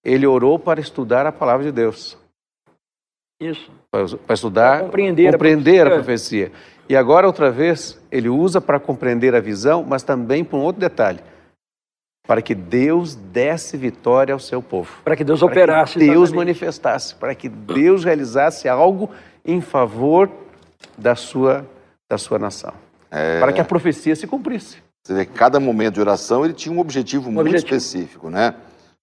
ele 0.04 0.26
orou 0.26 0.58
para 0.58 0.80
estudar 0.80 1.26
a 1.26 1.32
palavra 1.32 1.66
de 1.66 1.72
Deus. 1.72 2.16
Isso. 3.40 3.70
Para, 3.90 4.06
para 4.16 4.34
estudar, 4.34 4.76
para 4.76 4.84
compreender, 4.86 5.32
compreender 5.32 5.86
a, 5.86 5.90
profecia. 5.90 6.46
a 6.46 6.50
profecia. 6.50 6.77
E 6.88 6.96
agora, 6.96 7.26
outra 7.26 7.50
vez, 7.50 8.00
ele 8.10 8.28
usa 8.28 8.60
para 8.60 8.80
compreender 8.80 9.34
a 9.34 9.40
visão, 9.40 9.84
mas 9.86 10.02
também 10.02 10.42
para 10.42 10.58
um 10.58 10.62
outro 10.62 10.80
detalhe 10.80 11.20
para 12.28 12.42
que 12.42 12.54
Deus 12.54 13.14
desse 13.14 13.74
vitória 13.78 14.34
ao 14.34 14.38
seu 14.38 14.60
povo. 14.60 14.92
Para 15.02 15.16
que 15.16 15.24
Deus 15.24 15.40
para 15.40 15.48
operasse. 15.48 15.94
Que 15.94 16.00
Deus 16.00 16.30
manifestasse, 16.30 17.14
para 17.14 17.34
que 17.34 17.48
Deus 17.48 18.04
realizasse 18.04 18.68
algo 18.68 19.08
em 19.42 19.62
favor 19.62 20.30
da 20.98 21.14
sua, 21.14 21.66
da 22.06 22.18
sua 22.18 22.38
nação. 22.38 22.74
É... 23.10 23.40
Para 23.40 23.50
que 23.54 23.62
a 23.62 23.64
profecia 23.64 24.14
se 24.14 24.26
cumprisse. 24.26 24.76
Você 25.02 25.14
vê 25.14 25.24
que 25.24 25.32
cada 25.32 25.58
momento 25.58 25.94
de 25.94 26.00
oração 26.02 26.44
ele 26.44 26.52
tinha 26.52 26.74
um 26.74 26.78
objetivo 26.78 27.30
um 27.30 27.32
muito 27.32 27.46
objetivo. 27.46 27.76
específico, 27.76 28.28
né? 28.28 28.54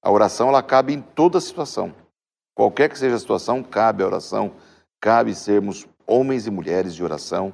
A 0.03 0.11
oração 0.11 0.49
ela 0.49 0.61
cabe 0.61 0.93
em 0.93 1.01
toda 1.01 1.41
situação. 1.41 1.91
Qualquer 2.53 2.89
que 2.89 2.99
seja 2.99 3.15
a 3.15 3.19
situação, 3.19 3.63
cabe 3.63 4.03
a 4.03 4.05
oração, 4.05 4.51
cabe 5.01 5.33
sermos 5.33 5.87
homens 6.05 6.45
e 6.45 6.51
mulheres 6.51 6.93
de 6.93 7.03
oração. 7.03 7.51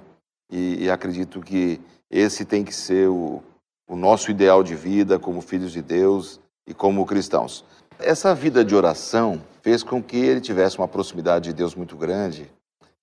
E, 0.51 0.83
e 0.83 0.91
acredito 0.91 1.39
que 1.41 1.79
esse 2.09 2.43
tem 2.43 2.63
que 2.63 2.75
ser 2.75 3.07
o, 3.07 3.41
o 3.87 3.95
nosso 3.95 4.29
ideal 4.29 4.63
de 4.63 4.75
vida 4.75 5.17
como 5.17 5.41
filhos 5.41 5.71
de 5.71 5.81
Deus 5.81 6.39
e 6.67 6.73
como 6.73 7.05
cristãos. 7.05 7.63
Essa 7.99 8.35
vida 8.35 8.65
de 8.65 8.75
oração 8.75 9.41
fez 9.61 9.83
com 9.83 10.01
que 10.01 10.17
ele 10.17 10.41
tivesse 10.41 10.77
uma 10.77 10.87
proximidade 10.87 11.45
de 11.49 11.53
Deus 11.53 11.75
muito 11.75 11.95
grande 11.95 12.51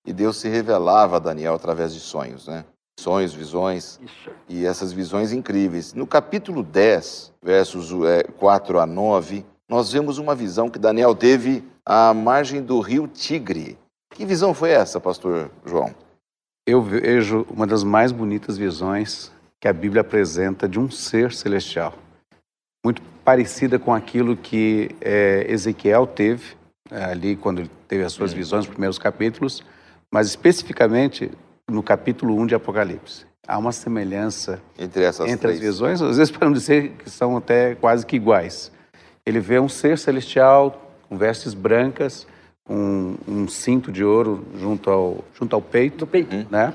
e 0.05 0.13
Deus 0.13 0.39
se 0.39 0.49
revelava 0.49 1.17
a 1.17 1.19
Daniel 1.21 1.55
através 1.55 1.93
de 1.95 2.01
sonhos, 2.01 2.47
né? 2.47 2.65
Sonhos, 2.99 3.33
visões 3.33 4.01
Isso. 4.03 4.31
e 4.49 4.67
essas 4.67 4.93
visões 4.93 5.33
incríveis. 5.33 5.95
No 5.95 6.07
capítulo 6.07 6.63
10, 6.65 7.33
versos 7.43 7.93
4 8.39 8.79
é, 8.79 8.83
a 8.83 8.87
9, 8.87 9.47
nós 9.69 9.93
vemos 9.93 10.19
uma 10.19 10.35
visão 10.35 10.69
que 10.69 10.79
Daniel 10.79 11.15
teve 11.15 11.63
à 11.87 12.13
margem 12.13 12.61
do 12.61 12.81
rio 12.81 13.07
Tigre. 13.07 13.79
Que 14.11 14.25
visão 14.25 14.53
foi 14.53 14.71
essa, 14.71 14.99
pastor 14.99 15.51
João? 15.65 15.95
Eu 16.69 16.83
vejo 16.83 17.47
uma 17.49 17.67
das 17.67 17.83
mais 17.83 18.13
bonitas 18.13 18.59
visões 18.59 19.33
que 19.59 19.67
a 19.67 19.73
Bíblia 19.73 20.03
apresenta 20.03 20.69
de 20.69 20.79
um 20.79 20.91
ser 20.91 21.33
celestial, 21.33 21.95
muito 22.85 23.01
parecida 23.25 23.79
com 23.79 23.95
aquilo 23.95 24.37
que 24.37 24.91
é, 25.01 25.47
Ezequiel 25.49 26.07
teve 26.07 26.59
é, 26.91 27.05
ali 27.05 27.37
quando 27.37 27.61
ele 27.61 27.71
teve 27.89 28.05
as 28.05 28.13
suas 28.13 28.35
visões 28.35 28.67
nos 28.67 28.75
primeiros 28.75 28.99
capítulos, 28.99 29.65
mas 30.13 30.27
especificamente 30.27 31.31
no 31.67 31.83
capítulo 31.83 32.39
1 32.39 32.49
de 32.49 32.55
Apocalipse. 32.55 33.25
Há 33.47 33.57
uma 33.57 33.73
semelhança 33.73 34.61
entre, 34.79 35.05
essas 35.05 35.27
entre 35.27 35.53
as 35.53 35.59
visões, 35.59 36.03
às 36.03 36.19
vezes 36.19 36.31
para 36.31 36.49
não 36.49 36.53
dizer 36.53 36.91
que 36.99 37.09
são 37.09 37.35
até 37.35 37.77
quase 37.77 38.05
que 38.05 38.17
iguais. 38.17 38.71
Ele 39.25 39.41
vê 39.41 39.59
um 39.59 39.71
ser 39.71 39.97
celestial 39.97 40.93
com 41.09 41.17
vestes 41.17 41.55
brancas, 41.55 42.27
um, 42.69 43.17
um, 43.27 43.49
cinto 43.49 43.91
de 43.91 44.05
ouro 44.05 44.45
junto 44.59 44.91
ao, 44.91 45.25
junto 45.35 45.55
ao 45.55 45.63
peito. 45.63 46.07
peito. 46.07 46.47
Né? 46.51 46.75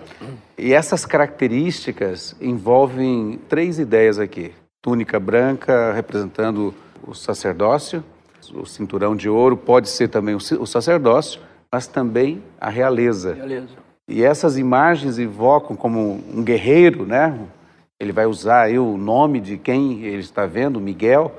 E 0.58 0.74
essas 0.74 1.06
características 1.06 2.36
envolvem 2.42 3.40
três 3.48 3.80
ideias 3.80 4.18
aqui. 4.18 4.52
Túnica 4.82 5.20
branca 5.20 5.94
representando 5.94 6.74
o 7.06 7.14
sacerdócio, 7.14 8.04
o 8.54 8.66
cinturão 8.66 9.16
de 9.16 9.30
ouro 9.30 9.56
pode 9.56 9.90
ser 9.90 10.10
também 10.10 10.36
o 10.36 10.66
sacerdócio, 10.66 11.40
mas 11.72 11.88
também 11.88 12.44
a 12.60 12.70
realeza. 12.70 13.34
realeza. 13.34 13.84
E 14.08 14.24
essas 14.24 14.58
imagens 14.58 15.18
evocam 15.18 15.76
como 15.76 16.22
um 16.34 16.44
guerreiro, 16.44 17.06
né? 17.06 17.40
Ele 18.00 18.12
vai 18.12 18.26
usar 18.26 18.64
aí 18.64 18.78
o 18.78 18.98
nome 18.98 19.40
de 19.40 19.58
quem 19.58 20.04
ele 20.04 20.20
está 20.20 20.46
vendo, 20.46 20.80
Miguel, 20.80 21.34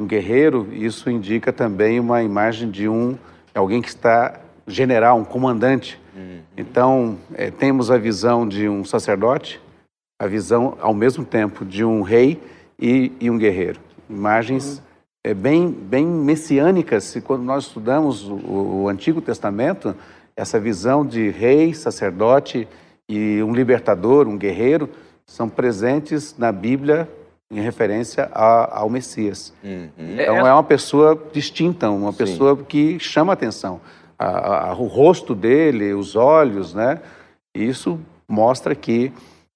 um 0.00 0.06
guerreiro. 0.06 0.68
Isso 0.72 1.10
indica 1.10 1.52
também 1.52 1.98
uma 1.98 2.22
imagem 2.22 2.70
de 2.70 2.88
um 2.88 3.18
alguém 3.58 3.82
que 3.82 3.88
está 3.88 4.40
general, 4.66 5.18
um 5.18 5.24
comandante. 5.24 6.00
Uhum. 6.16 6.40
Então, 6.56 7.18
é, 7.34 7.50
temos 7.50 7.90
a 7.90 7.98
visão 7.98 8.46
de 8.46 8.68
um 8.68 8.84
sacerdote, 8.84 9.60
a 10.20 10.26
visão, 10.26 10.76
ao 10.80 10.94
mesmo 10.94 11.24
tempo, 11.24 11.64
de 11.64 11.84
um 11.84 12.02
rei 12.02 12.40
e, 12.78 13.12
e 13.20 13.30
um 13.30 13.38
guerreiro. 13.38 13.80
Imagens 14.08 14.78
uhum. 14.78 14.82
é, 15.24 15.34
bem, 15.34 15.70
bem 15.70 16.06
messiânicas. 16.06 17.14
E 17.16 17.20
quando 17.20 17.42
nós 17.42 17.64
estudamos 17.64 18.28
o, 18.28 18.34
o 18.34 18.88
Antigo 18.88 19.20
Testamento, 19.20 19.94
essa 20.36 20.60
visão 20.60 21.04
de 21.04 21.30
rei, 21.30 21.74
sacerdote 21.74 22.68
e 23.08 23.42
um 23.42 23.52
libertador, 23.52 24.28
um 24.28 24.36
guerreiro, 24.36 24.88
são 25.26 25.48
presentes 25.48 26.36
na 26.38 26.52
Bíblia 26.52 27.08
em 27.50 27.60
referência 27.60 28.28
a, 28.32 28.80
ao 28.80 28.90
Messias. 28.90 29.52
Uhum. 29.64 29.88
Então 29.98 30.46
é, 30.46 30.50
é 30.50 30.52
uma 30.52 30.62
pessoa 30.62 31.20
distinta, 31.32 31.90
uma 31.90 32.12
Sim. 32.12 32.18
pessoa 32.18 32.56
que 32.56 32.98
chama 32.98 33.32
atenção. 33.32 33.80
A, 34.18 34.70
a, 34.70 34.74
o 34.74 34.86
rosto 34.86 35.34
dele, 35.34 35.94
os 35.94 36.16
olhos, 36.16 36.74
né? 36.74 37.00
Isso 37.54 37.98
mostra 38.28 38.74
que 38.74 39.12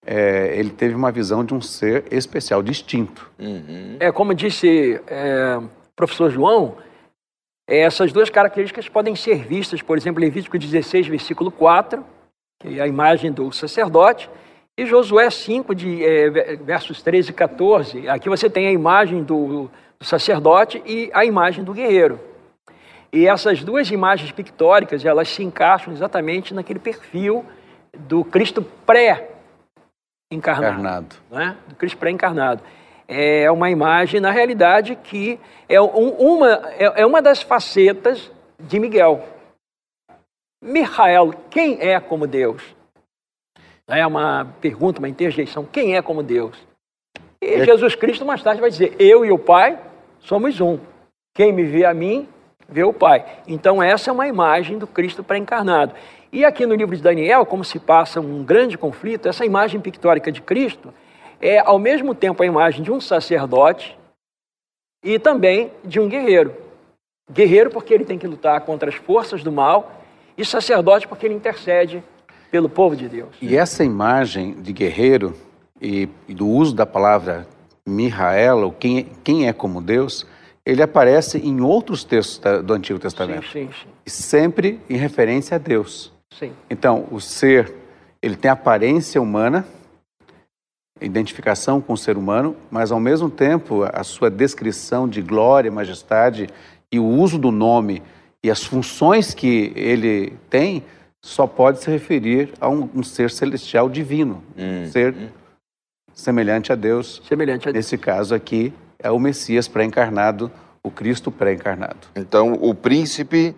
é, 0.06 0.54
ele 0.56 0.70
teve 0.70 0.94
uma 0.94 1.12
visão 1.12 1.44
de 1.44 1.52
um 1.52 1.60
ser 1.60 2.04
especial, 2.10 2.62
distinto. 2.62 3.30
Uhum. 3.38 3.96
É 4.00 4.10
como 4.10 4.34
disse 4.34 5.00
é, 5.06 5.58
o 5.58 5.68
professor 5.94 6.30
João, 6.30 6.76
essas 7.66 8.12
duas 8.12 8.30
características 8.30 8.88
podem 8.88 9.14
ser 9.14 9.44
vistas, 9.46 9.82
por 9.82 9.96
exemplo, 9.96 10.22
em 10.22 10.26
Levítico 10.26 10.58
16, 10.58 11.06
versículo 11.06 11.50
4, 11.50 12.04
que 12.60 12.78
é 12.78 12.82
a 12.82 12.88
imagem 12.88 13.30
do 13.30 13.52
sacerdote, 13.52 14.30
e 14.76 14.84
Josué 14.86 15.28
5, 15.28 15.74
de, 15.74 16.04
é, 16.04 16.30
versos 16.56 17.02
13 17.02 17.30
e 17.30 17.34
14, 17.34 18.08
aqui 18.08 18.28
você 18.28 18.48
tem 18.48 18.68
a 18.68 18.72
imagem 18.72 19.22
do, 19.22 19.70
do 19.98 20.04
sacerdote 20.04 20.82
e 20.86 21.10
a 21.12 21.26
imagem 21.26 21.62
do 21.62 21.74
guerreiro. 21.74 22.18
E 23.12 23.28
essas 23.28 23.62
duas 23.62 23.90
imagens 23.90 24.32
pictóricas, 24.32 25.04
elas 25.04 25.28
se 25.28 25.44
encaixam 25.44 25.92
exatamente 25.92 26.54
naquele 26.54 26.78
perfil 26.78 27.44
do 27.94 28.24
Cristo 28.24 28.62
pré-encarnado. 28.86 31.16
Né? 31.30 31.54
Do 31.68 31.74
Cristo 31.74 31.98
pré-encarnado. 31.98 32.62
É 33.06 33.50
uma 33.50 33.68
imagem, 33.68 34.20
na 34.20 34.30
realidade, 34.30 34.96
que 34.96 35.38
é, 35.68 35.78
um, 35.78 36.08
uma, 36.08 36.48
é, 36.78 37.02
é 37.02 37.06
uma 37.06 37.20
das 37.20 37.42
facetas 37.42 38.30
de 38.58 38.80
Miguel. 38.80 39.22
Michael, 40.64 41.34
quem 41.50 41.78
é 41.78 42.00
como 42.00 42.26
Deus? 42.26 42.62
É 43.92 44.06
uma 44.06 44.46
pergunta, 44.58 44.98
uma 44.98 45.08
interjeição. 45.08 45.66
Quem 45.66 45.96
é 45.96 46.00
como 46.02 46.22
Deus? 46.22 46.56
E 47.42 47.46
é. 47.46 47.64
Jesus 47.64 47.94
Cristo 47.94 48.24
mais 48.24 48.42
tarde 48.42 48.60
vai 48.60 48.70
dizer: 48.70 48.96
Eu 48.98 49.24
e 49.24 49.30
o 49.30 49.38
Pai 49.38 49.78
somos 50.20 50.60
um. 50.60 50.78
Quem 51.34 51.52
me 51.52 51.62
vê 51.62 51.84
a 51.84 51.92
mim, 51.92 52.26
vê 52.66 52.82
o 52.84 52.92
Pai. 52.92 53.24
Então, 53.46 53.82
essa 53.82 54.10
é 54.10 54.12
uma 54.12 54.26
imagem 54.26 54.78
do 54.78 54.86
Cristo 54.86 55.22
pré-encarnado. 55.22 55.94
E 56.32 56.44
aqui 56.44 56.64
no 56.64 56.74
livro 56.74 56.96
de 56.96 57.02
Daniel, 57.02 57.44
como 57.44 57.62
se 57.62 57.78
passa 57.78 58.18
um 58.18 58.42
grande 58.42 58.78
conflito, 58.78 59.28
essa 59.28 59.44
imagem 59.44 59.78
pictórica 59.78 60.32
de 60.32 60.40
Cristo 60.40 60.92
é, 61.38 61.58
ao 61.58 61.78
mesmo 61.78 62.14
tempo, 62.14 62.42
a 62.42 62.46
imagem 62.46 62.82
de 62.82 62.90
um 62.90 63.00
sacerdote 63.00 63.98
e 65.04 65.18
também 65.18 65.70
de 65.84 66.00
um 66.00 66.08
guerreiro. 66.08 66.54
Guerreiro 67.30 67.68
porque 67.68 67.92
ele 67.92 68.04
tem 68.04 68.18
que 68.18 68.26
lutar 68.26 68.60
contra 68.62 68.88
as 68.88 68.94
forças 68.94 69.42
do 69.42 69.52
mal, 69.52 70.00
e 70.38 70.44
sacerdote 70.44 71.06
porque 71.06 71.26
ele 71.26 71.34
intercede 71.34 72.02
pelo 72.52 72.68
povo 72.68 72.94
de 72.94 73.08
Deus. 73.08 73.30
E 73.40 73.56
essa 73.56 73.82
imagem 73.82 74.52
de 74.60 74.74
guerreiro 74.74 75.34
e, 75.80 76.06
e 76.28 76.34
do 76.34 76.46
uso 76.46 76.74
da 76.74 76.84
palavra 76.84 77.48
Mihael, 77.84 78.58
ou 78.58 78.70
quem, 78.70 79.06
quem 79.24 79.48
é 79.48 79.54
como 79.54 79.80
Deus, 79.80 80.26
ele 80.64 80.82
aparece 80.82 81.38
em 81.38 81.62
outros 81.62 82.04
textos 82.04 82.38
do 82.62 82.74
Antigo 82.74 82.98
Testamento. 82.98 83.46
Sim, 83.48 83.68
sim, 83.68 83.70
sim. 83.82 83.88
Sempre 84.06 84.78
em 84.88 84.96
referência 84.96 85.54
a 85.54 85.58
Deus. 85.58 86.12
Sim. 86.38 86.52
Então, 86.68 87.08
o 87.10 87.20
ser, 87.20 87.72
ele 88.20 88.36
tem 88.36 88.50
aparência 88.50 89.20
humana, 89.20 89.66
identificação 91.00 91.80
com 91.80 91.94
o 91.94 91.98
ser 91.98 92.18
humano, 92.18 92.54
mas 92.70 92.92
ao 92.92 93.00
mesmo 93.00 93.30
tempo 93.30 93.82
a 93.90 94.04
sua 94.04 94.30
descrição 94.30 95.08
de 95.08 95.22
glória, 95.22 95.72
majestade 95.72 96.48
e 96.92 97.00
o 97.00 97.06
uso 97.06 97.38
do 97.38 97.50
nome 97.50 98.02
e 98.44 98.50
as 98.50 98.62
funções 98.62 99.32
que 99.32 99.72
ele 99.74 100.34
tem 100.50 100.84
só 101.24 101.46
pode 101.46 101.80
se 101.80 101.90
referir 101.90 102.52
a 102.60 102.68
um, 102.68 102.88
um 102.94 103.02
ser 103.02 103.30
celestial 103.30 103.88
divino, 103.88 104.42
um 104.56 104.90
ser 104.90 105.14
semelhante 106.12 106.72
a 106.72 106.74
Deus. 106.74 107.22
Semelhante 107.26 107.68
a 107.68 107.72
Deus. 107.72 107.84
Nesse 107.84 107.96
caso 107.96 108.34
aqui 108.34 108.72
é 108.98 109.10
o 109.10 109.18
Messias 109.18 109.68
pré-encarnado, 109.68 110.50
o 110.82 110.90
Cristo 110.90 111.30
pré-encarnado. 111.30 112.08
Então, 112.16 112.54
o 112.54 112.74
príncipe 112.74 113.54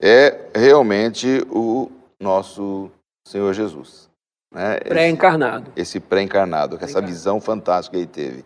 é 0.00 0.48
realmente 0.54 1.44
o 1.50 1.90
nosso 2.20 2.90
Senhor 3.26 3.52
Jesus. 3.54 4.08
Né? 4.52 4.78
Pré-encarnado. 4.80 5.70
Esse, 5.76 5.98
esse 5.98 6.00
pré-encarnado, 6.00 6.78
com 6.78 6.84
essa 6.84 7.00
visão 7.00 7.40
fantástica 7.40 7.96
que 7.96 8.02
ele 8.02 8.06
teve. 8.06 8.44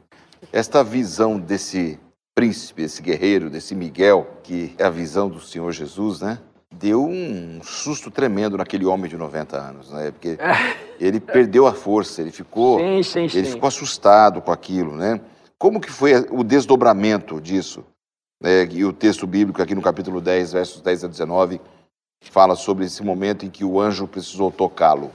Esta 0.52 0.82
visão 0.82 1.38
desse 1.38 1.98
príncipe, 2.34 2.82
esse 2.82 3.00
guerreiro, 3.00 3.48
desse 3.48 3.74
Miguel, 3.74 4.26
que 4.42 4.74
é 4.78 4.84
a 4.84 4.90
visão 4.90 5.28
do 5.28 5.40
Senhor 5.40 5.70
Jesus, 5.72 6.20
né? 6.20 6.38
Deu 6.82 7.06
um 7.06 7.60
susto 7.62 8.10
tremendo 8.10 8.58
naquele 8.58 8.84
homem 8.84 9.08
de 9.08 9.16
90 9.16 9.56
anos, 9.56 9.90
né? 9.92 10.10
Porque 10.10 10.36
ele 10.98 11.20
perdeu 11.20 11.64
a 11.64 11.72
força, 11.72 12.20
ele 12.20 12.32
ficou, 12.32 12.80
sim, 12.80 13.02
sim, 13.04 13.20
ele 13.20 13.46
sim. 13.46 13.52
ficou 13.52 13.68
assustado 13.68 14.42
com 14.42 14.50
aquilo, 14.50 14.96
né? 14.96 15.20
Como 15.56 15.80
que 15.80 15.92
foi 15.92 16.26
o 16.28 16.42
desdobramento 16.42 17.40
disso? 17.40 17.84
É, 18.42 18.66
e 18.68 18.84
o 18.84 18.92
texto 18.92 19.28
bíblico 19.28 19.62
aqui 19.62 19.76
no 19.76 19.80
capítulo 19.80 20.20
10, 20.20 20.54
versos 20.54 20.80
10 20.82 21.04
a 21.04 21.06
19, 21.06 21.60
fala 22.20 22.56
sobre 22.56 22.84
esse 22.84 23.00
momento 23.04 23.46
em 23.46 23.50
que 23.50 23.64
o 23.64 23.80
anjo 23.80 24.08
precisou 24.08 24.50
tocá-lo 24.50 25.12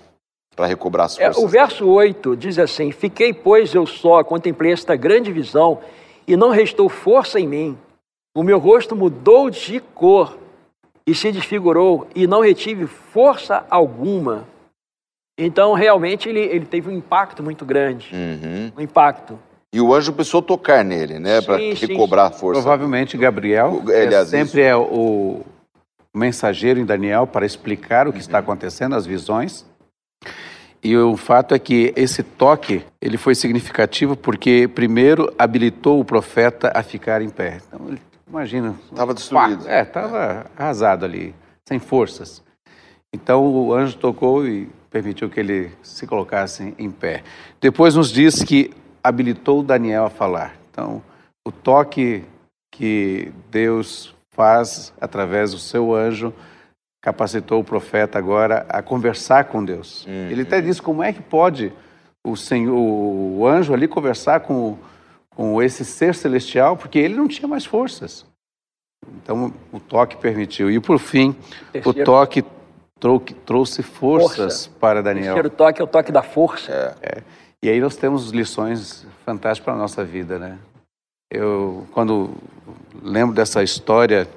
para 0.55 0.67
recobrar 0.67 1.07
as 1.07 1.19
É, 1.19 1.25
forças. 1.25 1.43
o 1.43 1.47
verso 1.49 1.85
8 1.85 2.37
diz 2.37 2.57
assim: 2.57 2.93
Fiquei, 2.93 3.33
pois, 3.33 3.73
eu 3.73 3.85
só, 3.85 4.23
contemplei 4.23 4.71
esta 4.71 4.95
grande 4.95 5.33
visão, 5.33 5.81
e 6.25 6.37
não 6.37 6.49
restou 6.49 6.87
força 6.87 7.41
em 7.41 7.47
mim. 7.47 7.77
O 8.33 8.41
meu 8.41 8.57
rosto 8.57 8.95
mudou 8.95 9.49
de 9.49 9.81
cor 9.81 10.46
e 11.07 11.15
se 11.15 11.31
desfigurou, 11.31 12.05
e 12.13 12.27
não 12.27 12.41
retive 12.41 12.85
força 12.85 13.65
alguma. 13.69 14.45
Então, 15.39 15.73
realmente, 15.73 16.27
ele, 16.27 16.41
ele 16.41 16.65
teve 16.65 16.89
um 16.89 16.91
impacto 16.97 17.41
muito 17.41 17.63
grande. 17.63 18.09
Uhum. 18.13 18.71
Um 18.77 18.81
impacto. 18.81 19.39
E 19.73 19.79
o 19.79 19.93
anjo 19.93 20.11
precisou 20.11 20.41
tocar 20.41 20.83
nele, 20.83 21.17
né? 21.19 21.41
Para 21.41 21.57
Sim, 21.57 21.75
sim, 21.75 21.85
recobrar 21.87 22.27
a 22.27 22.31
força. 22.31 22.61
Provavelmente 22.61 23.17
Gabriel 23.17 23.81
O- 23.85 23.91
ele, 23.91 24.13
é, 24.15 24.25
sempre 24.25 24.61
é 24.61 24.75
o 24.75 25.41
mensageiro 26.15 26.79
em 26.79 26.85
Daniel 26.85 27.27
para 27.27 27.45
explicar 27.45 28.07
o 28.07 28.13
que 28.13 28.19
está 28.19 28.39
acontecendo, 28.39 28.95
as 28.95 29.05
visões. 29.05 29.65
E 30.83 30.95
o 30.97 31.15
fato 31.17 31.53
é 31.53 31.59
que 31.59 31.93
esse 31.95 32.23
toque 32.23 32.83
ele 33.01 33.17
foi 33.17 33.35
significativo 33.35 34.15
porque 34.15 34.67
primeiro 34.73 35.31
habilitou 35.37 35.99
o 35.99 36.05
profeta 36.05 36.71
a 36.73 36.81
ficar 36.81 37.21
em 37.21 37.29
pé. 37.29 37.59
Então, 37.67 37.87
ele- 37.87 38.01
imagina. 38.27 38.75
Tava 38.95 39.13
destruído. 39.13 39.67
É, 39.67 39.81
estava 39.81 40.45
arrasado 40.55 41.05
ali, 41.05 41.33
sem 41.67 41.79
forças. 41.79 42.43
Então 43.13 43.45
o 43.45 43.73
anjo 43.73 43.97
tocou 43.97 44.45
e 44.47 44.69
permitiu 44.89 45.29
que 45.29 45.39
ele 45.39 45.71
se 45.81 46.05
colocasse 46.05 46.73
em 46.77 46.89
pé. 46.91 47.23
Depois 47.61 47.95
nos 47.95 48.11
diz 48.11 48.43
que 48.43 48.71
habilitou 49.03 49.63
Daniel 49.63 50.05
a 50.05 50.09
falar. 50.09 50.55
Então, 50.71 51.01
o 51.45 51.51
toque 51.51 52.23
que 52.71 53.31
Deus 53.49 54.13
faz 54.31 54.93
através 54.99 55.51
do 55.51 55.59
seu 55.59 55.95
anjo 55.95 56.33
capacitou 57.01 57.61
o 57.61 57.63
profeta 57.63 58.19
agora 58.19 58.65
a 58.67 58.81
conversar 58.81 59.45
com 59.45 59.63
Deus. 59.63 60.05
Ele 60.07 60.41
até 60.41 60.59
diz 60.59 60.79
como 60.79 61.01
é 61.01 61.13
que 61.13 61.21
pode 61.21 61.71
o 62.23 62.35
Senhor, 62.35 62.75
o 62.75 63.47
anjo 63.47 63.73
ali 63.73 63.87
conversar 63.87 64.41
com, 64.41 64.77
com 65.37 65.61
esse 65.61 65.85
ser 65.85 66.15
celestial, 66.15 66.75
porque 66.75 66.97
ele 66.97 67.13
não 67.13 67.27
tinha 67.27 67.47
mais 67.47 67.63
forças. 67.63 68.25
Então 69.21 69.53
o 69.71 69.79
toque 69.79 70.17
permitiu. 70.17 70.71
E 70.71 70.79
por 70.79 70.97
fim, 70.97 71.35
o 71.85 71.93
toque 71.93 72.43
trou- 72.99 73.19
trouxe 73.45 73.83
forças 73.83 74.65
Força. 74.65 74.69
para 74.79 74.99
O 74.99 75.03
Daniel. 75.03 75.35
terceiro 75.35 75.49
toque 75.51 75.79
é 75.79 75.83
o 75.83 75.87
toque 75.87 76.11
da 76.11 76.23
força. 76.23 76.97
E 77.63 77.69
aí 77.69 77.79
nós 77.79 77.95
temos 77.95 78.31
lições 78.31 79.05
fantásticas 79.23 79.63
para 79.65 79.73
a 79.73 79.77
nossa 79.77 80.03
vida, 80.03 80.39
né? 80.39 80.57
Eu, 81.31 81.85
quando 81.91 82.31
lembro 83.03 83.35
dessa 83.35 83.61
história, 83.61 84.27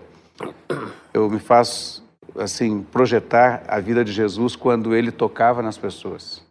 eu 1.14 1.30
me 1.30 1.38
faço, 1.40 2.04
assim, 2.36 2.82
projetar 2.82 3.62
a 3.66 3.80
vida 3.80 4.04
de 4.04 4.12
Jesus 4.12 4.54
quando 4.54 4.94
ele 4.94 5.10
tocava 5.10 5.62
nas 5.62 5.78
pessoas. 5.78 6.42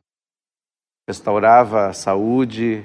Restaurava 1.07 1.87
a 1.87 1.93
saúde 1.93 2.83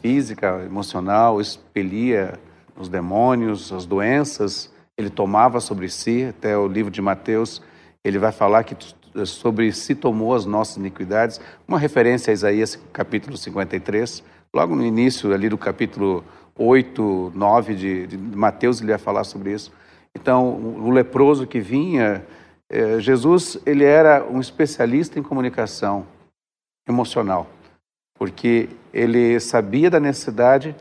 física, 0.00 0.62
emocional, 0.64 1.40
expelia 1.40 2.38
os 2.76 2.88
demônios, 2.88 3.72
as 3.72 3.86
doenças, 3.86 4.72
ele 4.96 5.10
tomava 5.10 5.60
sobre 5.60 5.88
si, 5.88 6.24
até 6.24 6.56
o 6.56 6.66
livro 6.66 6.90
de 6.90 7.00
Mateus, 7.00 7.62
ele 8.04 8.18
vai 8.18 8.32
falar 8.32 8.64
que 8.64 8.76
sobre 9.24 9.72
si 9.72 9.94
tomou 9.94 10.34
as 10.34 10.44
nossas 10.44 10.76
iniquidades, 10.76 11.40
uma 11.66 11.78
referência 11.78 12.30
a 12.30 12.34
Isaías 12.34 12.78
capítulo 12.92 13.36
53, 13.36 14.22
logo 14.52 14.74
no 14.74 14.84
início 14.84 15.32
ali 15.32 15.48
do 15.48 15.56
capítulo 15.56 16.24
8, 16.56 17.32
9 17.34 17.74
de, 17.74 18.06
de 18.06 18.16
Mateus, 18.16 18.80
ele 18.80 18.90
vai 18.90 18.98
falar 18.98 19.24
sobre 19.24 19.52
isso. 19.52 19.72
Então, 20.14 20.54
o 20.54 20.90
leproso 20.90 21.46
que 21.46 21.58
vinha, 21.58 22.24
eh, 22.70 23.00
Jesus, 23.00 23.58
ele 23.66 23.84
era 23.84 24.24
um 24.24 24.40
especialista 24.40 25.18
em 25.18 25.22
comunicação 25.22 26.06
emocional, 26.88 27.48
porque 28.16 28.68
ele 28.94 29.40
sabia 29.40 29.90
da 29.90 29.98
necessidade 29.98 30.74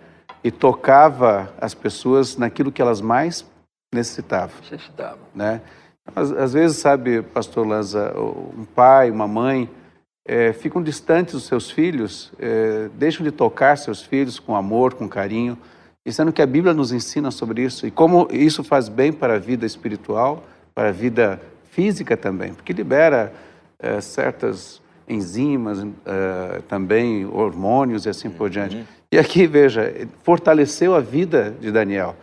e 0.44 0.52
tocava 0.52 1.52
as 1.60 1.74
pessoas 1.74 2.38
naquilo 2.38 2.72
que 2.72 2.82
elas 2.82 3.02
mais 3.02 3.44
necessitavam 3.92 4.56
Necessitava. 4.62 5.18
né? 5.34 5.62
Às, 6.16 6.32
às 6.32 6.54
vezes, 6.54 6.78
sabe, 6.78 7.22
pastor 7.22 7.66
Lanza, 7.66 8.14
um 8.18 8.66
pai, 8.66 9.10
uma 9.10 9.28
mãe 9.28 9.70
eh, 10.28 10.54
ficam 10.54 10.84
distantes 10.84 11.34
dos 11.34 11.46
seus 11.46 11.72
filhos, 11.72 12.32
eh, 12.40 12.90
deixam 12.94 13.24
de 13.24 13.32
tocar 13.32 13.78
seus 13.78 14.02
filhos 14.02 14.38
com 14.38 14.56
amor, 14.56 14.94
com 14.94 15.08
carinho, 15.08 15.58
e 16.06 16.12
sendo 16.12 16.34
que 16.34 16.42
a 16.42 16.46
Bíblia 16.46 16.74
nos 16.74 16.92
ensina 16.92 17.32
sobre 17.32 17.64
isso 17.64 17.88
e 17.88 17.92
como 17.92 18.28
isso 18.30 18.64
faz 18.64 18.90
bem 18.90 19.14
para 19.14 19.36
a 19.36 19.40
vida 19.40 19.66
espiritual, 19.66 20.44
para 20.76 20.90
a 20.90 20.92
vida 20.92 21.42
física 21.72 22.18
também, 22.18 22.54
porque 22.54 22.74
libera 22.74 23.34
eh, 23.80 24.02
certas 24.02 24.83
enzimas, 25.08 25.86
eh, 26.06 26.62
também 26.68 27.26
hormônios 27.26 28.06
e 28.06 28.10
assim 28.10 28.30
por 28.30 28.50
diante. 28.50 28.86
E 29.12 29.18
aqui, 29.18 29.46
veja, 29.46 30.08
fortaleceu 30.24 30.96
a 30.96 31.00
vida 31.00 31.56
de 31.60 31.72
Daniel. 31.72 32.16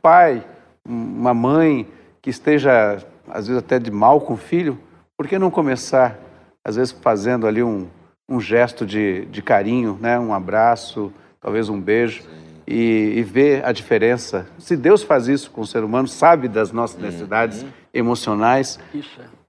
Pai, 0.00 0.44
uma 0.86 1.34
mãe 1.34 1.86
que 2.22 2.30
esteja, 2.30 2.98
às 3.28 3.48
vezes, 3.48 3.62
até 3.62 3.78
de 3.78 3.90
mal 3.90 4.20
com 4.20 4.34
o 4.34 4.36
filho, 4.36 4.78
por 5.16 5.26
que 5.26 5.38
não 5.38 5.50
começar, 5.50 6.18
às 6.64 6.76
vezes, 6.76 6.92
fazendo 6.92 7.46
ali 7.46 7.62
um, 7.62 7.88
um 8.28 8.40
gesto 8.40 8.86
de, 8.86 9.24
de 9.26 9.42
carinho, 9.42 9.98
né? 10.00 10.18
um 10.18 10.32
abraço, 10.32 11.12
talvez 11.40 11.68
um 11.68 11.80
beijo, 11.80 12.22
e, 12.66 13.14
e 13.16 13.22
ver 13.22 13.64
a 13.64 13.72
diferença? 13.72 14.46
Se 14.58 14.76
Deus 14.76 15.02
faz 15.02 15.26
isso 15.26 15.50
com 15.50 15.62
o 15.62 15.66
ser 15.66 15.82
humano, 15.82 16.06
sabe 16.06 16.48
das 16.48 16.70
nossas 16.70 17.00
necessidades 17.00 17.66
emocionais, 17.92 18.78
Isso 18.94 19.20
é. 19.20 19.39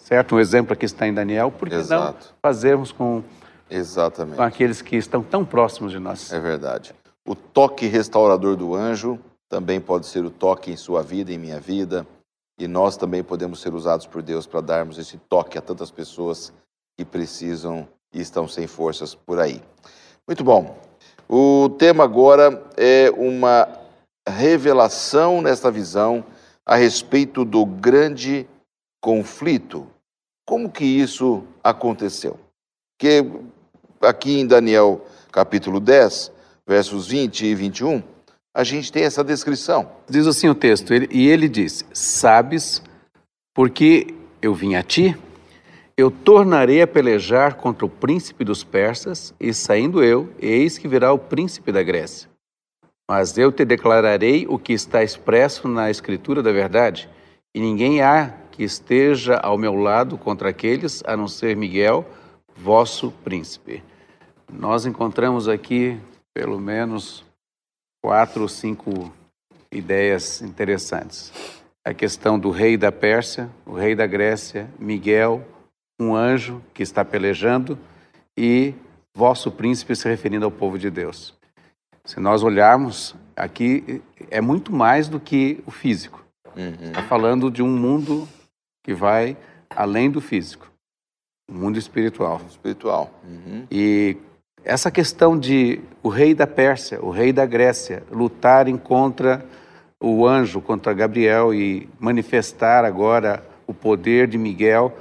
Certo? 0.00 0.34
Um 0.34 0.40
exemplo 0.40 0.72
aqui 0.72 0.84
está 0.84 1.06
em 1.06 1.14
Daniel, 1.14 1.50
por 1.50 1.68
que 1.68 1.76
não 1.76 2.14
fazermos 2.42 2.92
com, 2.92 3.22
Exatamente. 3.68 4.36
com 4.36 4.42
aqueles 4.42 4.82
que 4.82 4.96
estão 4.96 5.22
tão 5.22 5.44
próximos 5.44 5.92
de 5.92 5.98
nós? 5.98 6.32
É 6.32 6.40
verdade. 6.40 6.94
O 7.26 7.34
toque 7.34 7.86
restaurador 7.86 8.56
do 8.56 8.74
anjo 8.74 9.18
também 9.48 9.80
pode 9.80 10.06
ser 10.06 10.24
o 10.24 10.30
toque 10.30 10.70
em 10.70 10.76
sua 10.76 11.02
vida, 11.02 11.32
em 11.32 11.38
minha 11.38 11.60
vida, 11.60 12.06
e 12.58 12.66
nós 12.66 12.96
também 12.96 13.22
podemos 13.22 13.60
ser 13.60 13.74
usados 13.74 14.06
por 14.06 14.22
Deus 14.22 14.46
para 14.46 14.60
darmos 14.60 14.98
esse 14.98 15.16
toque 15.16 15.58
a 15.58 15.62
tantas 15.62 15.90
pessoas 15.90 16.52
que 16.96 17.04
precisam 17.04 17.88
e 18.12 18.20
estão 18.20 18.46
sem 18.46 18.66
forças 18.66 19.14
por 19.14 19.38
aí. 19.38 19.62
Muito 20.26 20.44
bom. 20.44 20.78
O 21.28 21.68
tema 21.78 22.04
agora 22.04 22.62
é 22.76 23.10
uma 23.16 23.68
revelação 24.28 25.40
nesta 25.40 25.70
visão 25.70 26.24
a 26.66 26.76
respeito 26.76 27.44
do 27.44 27.64
grande 27.64 28.46
conflito. 29.00 29.86
Como 30.46 30.70
que 30.70 30.84
isso 30.84 31.44
aconteceu? 31.62 32.38
Que 32.98 33.24
aqui 34.00 34.40
em 34.40 34.46
Daniel 34.46 35.04
capítulo 35.32 35.80
10, 35.80 36.32
versos 36.66 37.06
20 37.08 37.46
e 37.46 37.54
21, 37.54 38.02
a 38.54 38.64
gente 38.64 38.90
tem 38.90 39.04
essa 39.04 39.22
descrição. 39.22 39.90
Diz 40.08 40.26
assim 40.26 40.48
o 40.48 40.54
texto, 40.54 40.92
ele- 40.92 41.08
e 41.10 41.28
ele 41.28 41.48
diz: 41.48 41.84
Sabes, 41.92 42.82
porque 43.54 44.12
eu 44.42 44.54
vim 44.54 44.74
a 44.74 44.82
ti, 44.82 45.16
Eu 45.96 46.10
tornarei 46.10 46.80
a 46.80 46.86
pelejar 46.86 47.56
contra 47.56 47.84
o 47.84 47.90
príncipe 47.90 48.42
dos 48.42 48.64
persas, 48.64 49.34
e 49.38 49.52
saindo 49.52 50.02
eu, 50.02 50.32
eis 50.38 50.78
que 50.78 50.88
virá 50.88 51.12
o 51.12 51.18
príncipe 51.18 51.70
da 51.70 51.82
Grécia. 51.82 52.26
Mas 53.06 53.36
eu 53.36 53.52
te 53.52 53.66
declararei 53.66 54.46
o 54.48 54.58
que 54.58 54.72
está 54.72 55.02
expresso 55.02 55.68
na 55.68 55.90
Escritura 55.90 56.42
da 56.42 56.52
verdade, 56.52 57.06
e 57.54 57.60
ninguém 57.60 58.00
há 58.00 58.32
que 58.60 58.64
esteja 58.64 59.38
ao 59.38 59.56
meu 59.56 59.74
lado 59.74 60.18
contra 60.18 60.50
aqueles, 60.50 61.02
a 61.06 61.16
não 61.16 61.26
ser 61.26 61.56
Miguel, 61.56 62.04
vosso 62.54 63.10
príncipe. 63.24 63.82
Nós 64.52 64.84
encontramos 64.84 65.48
aqui 65.48 65.98
pelo 66.34 66.60
menos 66.60 67.24
quatro 68.04 68.42
ou 68.42 68.48
cinco 68.48 69.10
ideias 69.72 70.42
interessantes. 70.42 71.32
A 71.82 71.94
questão 71.94 72.38
do 72.38 72.50
rei 72.50 72.76
da 72.76 72.92
Pérsia, 72.92 73.48
o 73.64 73.72
rei 73.72 73.94
da 73.94 74.06
Grécia, 74.06 74.68
Miguel, 74.78 75.42
um 75.98 76.14
anjo 76.14 76.60
que 76.74 76.82
está 76.82 77.02
pelejando 77.02 77.78
e 78.38 78.74
vosso 79.14 79.50
príncipe 79.50 79.96
se 79.96 80.06
referindo 80.06 80.44
ao 80.44 80.50
povo 80.50 80.78
de 80.78 80.90
Deus. 80.90 81.34
Se 82.04 82.20
nós 82.20 82.42
olharmos 82.42 83.16
aqui, 83.34 84.02
é 84.30 84.42
muito 84.42 84.70
mais 84.70 85.08
do 85.08 85.18
que 85.18 85.64
o 85.64 85.70
físico. 85.70 86.22
Está 86.54 87.00
uhum. 87.00 87.06
falando 87.06 87.50
de 87.50 87.62
um 87.62 87.70
mundo 87.70 88.28
que 88.82 88.94
vai 88.94 89.36
além 89.68 90.10
do 90.10 90.20
físico, 90.20 90.70
um 91.50 91.54
mundo 91.54 91.78
espiritual. 91.78 92.40
Espiritual. 92.48 93.10
Uhum. 93.24 93.66
E 93.70 94.16
essa 94.64 94.90
questão 94.90 95.38
de 95.38 95.80
o 96.02 96.08
rei 96.08 96.34
da 96.34 96.46
Pérsia, 96.46 97.02
o 97.02 97.10
rei 97.10 97.32
da 97.32 97.46
Grécia, 97.46 98.02
lutarem 98.10 98.76
contra 98.76 99.44
o 100.02 100.26
anjo, 100.26 100.60
contra 100.60 100.94
Gabriel 100.94 101.52
e 101.52 101.88
manifestar 101.98 102.84
agora 102.84 103.44
o 103.66 103.74
poder 103.74 104.26
de 104.26 104.38
Miguel 104.38 104.96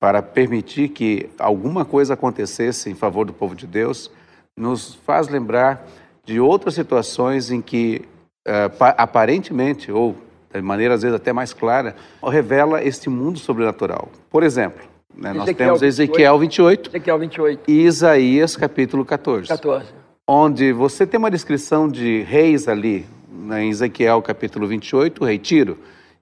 para 0.00 0.22
permitir 0.22 0.88
que 0.90 1.28
alguma 1.38 1.84
coisa 1.84 2.14
acontecesse 2.14 2.90
em 2.90 2.94
favor 2.94 3.26
do 3.26 3.32
povo 3.32 3.54
de 3.54 3.66
Deus, 3.66 4.10
nos 4.56 4.94
faz 4.94 5.28
lembrar 5.28 5.86
de 6.24 6.40
outras 6.40 6.74
situações 6.74 7.50
em 7.50 7.60
que 7.60 8.02
uh, 8.46 8.70
aparentemente, 8.96 9.90
ou 9.90 10.16
de 10.52 10.62
maneira 10.62 10.94
às 10.94 11.02
vezes 11.02 11.16
até 11.16 11.32
mais 11.32 11.52
clara, 11.52 11.94
revela 12.22 12.82
este 12.82 13.08
mundo 13.08 13.38
sobrenatural. 13.38 14.08
Por 14.30 14.42
exemplo, 14.42 14.86
né, 15.14 15.32
nós 15.32 15.52
temos 15.54 15.82
Ezequiel 15.82 16.38
28, 16.38 16.90
Ezequiel 16.90 17.18
28 17.18 17.62
e 17.68 17.84
Isaías 17.84 18.56
capítulo 18.56 19.04
14, 19.04 19.48
14, 19.48 19.86
onde 20.26 20.72
você 20.72 21.06
tem 21.06 21.18
uma 21.18 21.30
descrição 21.30 21.88
de 21.88 22.22
reis 22.22 22.68
ali, 22.68 23.04
né, 23.30 23.64
em 23.64 23.70
Ezequiel 23.70 24.22
capítulo 24.22 24.66
28, 24.66 25.22
o 25.22 25.26
rei 25.26 25.38
Tiro, 25.38 25.78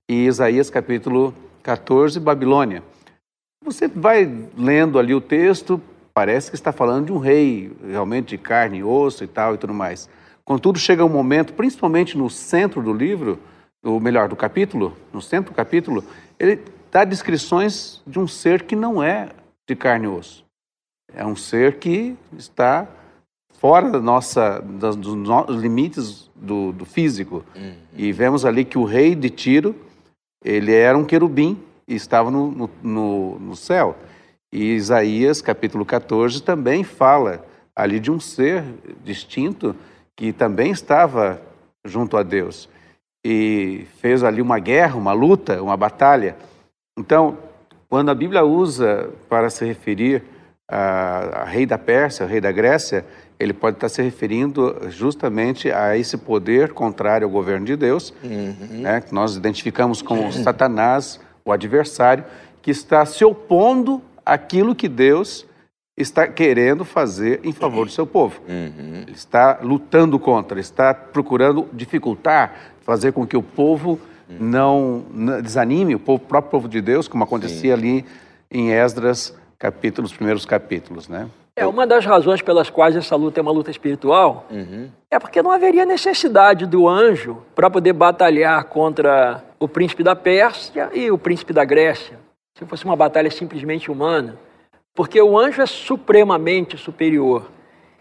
e 0.08 0.26
Isaías 0.26 0.70
capítulo 0.70 1.34
14, 1.62 2.18
Babilônia. 2.20 2.82
Você 3.64 3.88
vai 3.88 4.32
lendo 4.56 4.98
ali 4.98 5.12
o 5.12 5.20
texto, 5.20 5.80
parece 6.14 6.50
que 6.50 6.56
está 6.56 6.70
falando 6.72 7.06
de 7.06 7.12
um 7.12 7.18
rei 7.18 7.72
realmente 7.84 8.28
de 8.28 8.38
carne 8.38 8.78
e 8.78 8.84
osso 8.84 9.24
e 9.24 9.26
tal 9.26 9.54
e 9.54 9.58
tudo 9.58 9.74
mais. 9.74 10.08
Contudo, 10.44 10.78
chega 10.78 11.04
um 11.04 11.08
momento, 11.08 11.52
principalmente 11.52 12.16
no 12.16 12.30
centro 12.30 12.80
do 12.80 12.92
livro, 12.92 13.40
ou 13.84 14.00
melhor, 14.00 14.28
do 14.28 14.36
capítulo, 14.36 14.96
no 15.12 15.22
centro 15.22 15.52
do 15.52 15.56
capítulo, 15.56 16.04
ele 16.38 16.60
dá 16.90 17.04
descrições 17.04 18.02
de 18.06 18.18
um 18.18 18.26
ser 18.26 18.62
que 18.62 18.74
não 18.74 19.02
é 19.02 19.28
de 19.66 19.76
carne 19.76 20.06
e 20.06 20.08
osso. 20.08 20.44
É 21.12 21.24
um 21.24 21.36
ser 21.36 21.78
que 21.78 22.16
está 22.36 22.86
fora 23.58 23.90
da 23.90 24.00
nossa, 24.00 24.60
dos, 24.60 25.06
limites 25.60 26.30
do, 26.34 26.72
do 26.72 26.84
físico. 26.84 27.44
Uhum. 27.54 27.74
E 27.94 28.12
vemos 28.12 28.44
ali 28.44 28.64
que 28.64 28.78
o 28.78 28.84
rei 28.84 29.14
de 29.14 29.30
Tiro, 29.30 29.74
ele 30.44 30.74
era 30.74 30.96
um 30.96 31.04
querubim, 31.04 31.60
e 31.88 31.94
estava 31.94 32.30
no, 32.30 32.50
no, 32.50 32.70
no, 32.82 33.38
no 33.38 33.56
céu. 33.56 33.96
E 34.52 34.74
Isaías, 34.74 35.40
capítulo 35.40 35.84
14, 35.84 36.42
também 36.42 36.82
fala 36.82 37.44
ali 37.74 38.00
de 38.00 38.10
um 38.10 38.18
ser 38.18 38.64
distinto 39.04 39.76
que 40.16 40.32
também 40.32 40.70
estava 40.70 41.40
junto 41.84 42.16
a 42.16 42.22
Deus 42.22 42.68
e 43.28 43.88
fez 43.98 44.22
ali 44.22 44.40
uma 44.40 44.60
guerra, 44.60 44.94
uma 44.94 45.12
luta, 45.12 45.60
uma 45.60 45.76
batalha. 45.76 46.36
Então, 46.96 47.36
quando 47.88 48.08
a 48.08 48.14
Bíblia 48.14 48.44
usa 48.44 49.10
para 49.28 49.50
se 49.50 49.64
referir 49.64 50.22
a, 50.70 51.42
a 51.42 51.44
rei 51.44 51.66
da 51.66 51.76
Pérsia, 51.76 52.24
a 52.24 52.28
rei 52.28 52.40
da 52.40 52.52
Grécia, 52.52 53.04
ele 53.36 53.52
pode 53.52 53.78
estar 53.78 53.88
se 53.88 54.00
referindo 54.00 54.76
justamente 54.90 55.72
a 55.72 55.98
esse 55.98 56.16
poder 56.16 56.72
contrário 56.72 57.24
ao 57.24 57.30
governo 57.30 57.66
de 57.66 57.74
Deus, 57.74 58.14
uhum. 58.22 58.80
né, 58.80 59.00
que 59.00 59.12
nós 59.12 59.34
identificamos 59.34 60.00
como 60.00 60.32
Satanás, 60.32 61.18
o 61.44 61.50
adversário, 61.50 62.24
que 62.62 62.70
está 62.70 63.04
se 63.04 63.24
opondo 63.24 64.00
àquilo 64.24 64.72
que 64.72 64.88
Deus 64.88 65.44
está 65.96 66.28
querendo 66.28 66.84
fazer 66.84 67.40
em 67.42 67.52
favor 67.52 67.86
do 67.86 67.92
seu 67.92 68.06
povo. 68.06 68.40
Uhum. 68.48 69.02
Ele 69.02 69.16
está 69.16 69.58
lutando 69.62 70.16
contra, 70.16 70.60
está 70.60 70.94
procurando 70.94 71.68
dificultar, 71.72 72.75
fazer 72.86 73.12
com 73.12 73.26
que 73.26 73.36
o 73.36 73.42
povo 73.42 73.98
não, 74.28 75.04
não, 75.10 75.42
desanime, 75.42 75.96
o, 75.96 75.98
povo, 75.98 76.20
próprio 76.20 76.52
povo 76.52 76.68
de 76.68 76.80
Deus, 76.80 77.08
como 77.08 77.24
acontecia 77.24 77.76
Sim. 77.76 77.82
ali 77.82 78.04
em 78.48 78.70
Esdras, 78.70 79.36
capítulos, 79.58 80.12
primeiros 80.12 80.46
capítulos, 80.46 81.08
né? 81.08 81.28
É, 81.56 81.66
uma 81.66 81.86
das 81.86 82.04
razões 82.04 82.42
pelas 82.42 82.68
quais 82.68 82.94
essa 82.94 83.16
luta 83.16 83.40
é 83.40 83.42
uma 83.42 83.50
luta 83.50 83.70
espiritual 83.70 84.46
uhum. 84.50 84.90
é 85.10 85.18
porque 85.18 85.40
não 85.42 85.50
haveria 85.50 85.86
necessidade 85.86 86.66
do 86.66 86.86
anjo 86.86 87.38
para 87.54 87.70
poder 87.70 87.94
batalhar 87.94 88.62
contra 88.64 89.42
o 89.58 89.66
príncipe 89.66 90.02
da 90.02 90.14
Pérsia 90.14 90.90
e 90.92 91.10
o 91.10 91.16
príncipe 91.16 91.54
da 91.54 91.64
Grécia, 91.64 92.18
se 92.58 92.66
fosse 92.66 92.84
uma 92.84 92.94
batalha 92.94 93.30
simplesmente 93.30 93.90
humana, 93.90 94.36
porque 94.94 95.20
o 95.20 95.36
anjo 95.36 95.62
é 95.62 95.66
supremamente 95.66 96.76
superior. 96.76 97.50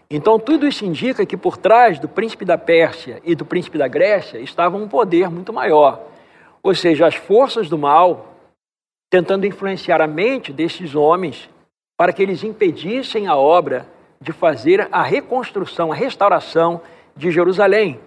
Então, 0.08 0.38
tudo 0.38 0.66
isso 0.66 0.84
indica 0.84 1.26
que 1.26 1.36
por 1.36 1.56
trás 1.56 1.98
do 1.98 2.08
príncipe 2.08 2.44
da 2.44 2.56
Pérsia 2.56 3.20
e 3.24 3.34
do 3.34 3.44
príncipe 3.44 3.76
da 3.76 3.88
Grécia 3.88 4.38
estava 4.38 4.76
um 4.76 4.88
poder 4.88 5.28
muito 5.28 5.52
maior. 5.52 6.00
Ou 6.62 6.74
seja, 6.74 7.06
as 7.06 7.14
forças 7.14 7.68
do 7.68 7.76
mal 7.76 8.34
tentando 9.10 9.46
influenciar 9.46 10.00
a 10.00 10.06
mente 10.06 10.52
desses 10.52 10.94
homens 10.94 11.48
para 11.96 12.12
que 12.12 12.22
eles 12.22 12.44
impedissem 12.44 13.26
a 13.26 13.36
obra 13.36 13.86
de 14.20 14.32
fazer 14.32 14.88
a 14.92 15.02
reconstrução, 15.02 15.92
a 15.92 15.94
restauração 15.94 16.80
de 17.16 17.30
Jerusalém. 17.30 18.00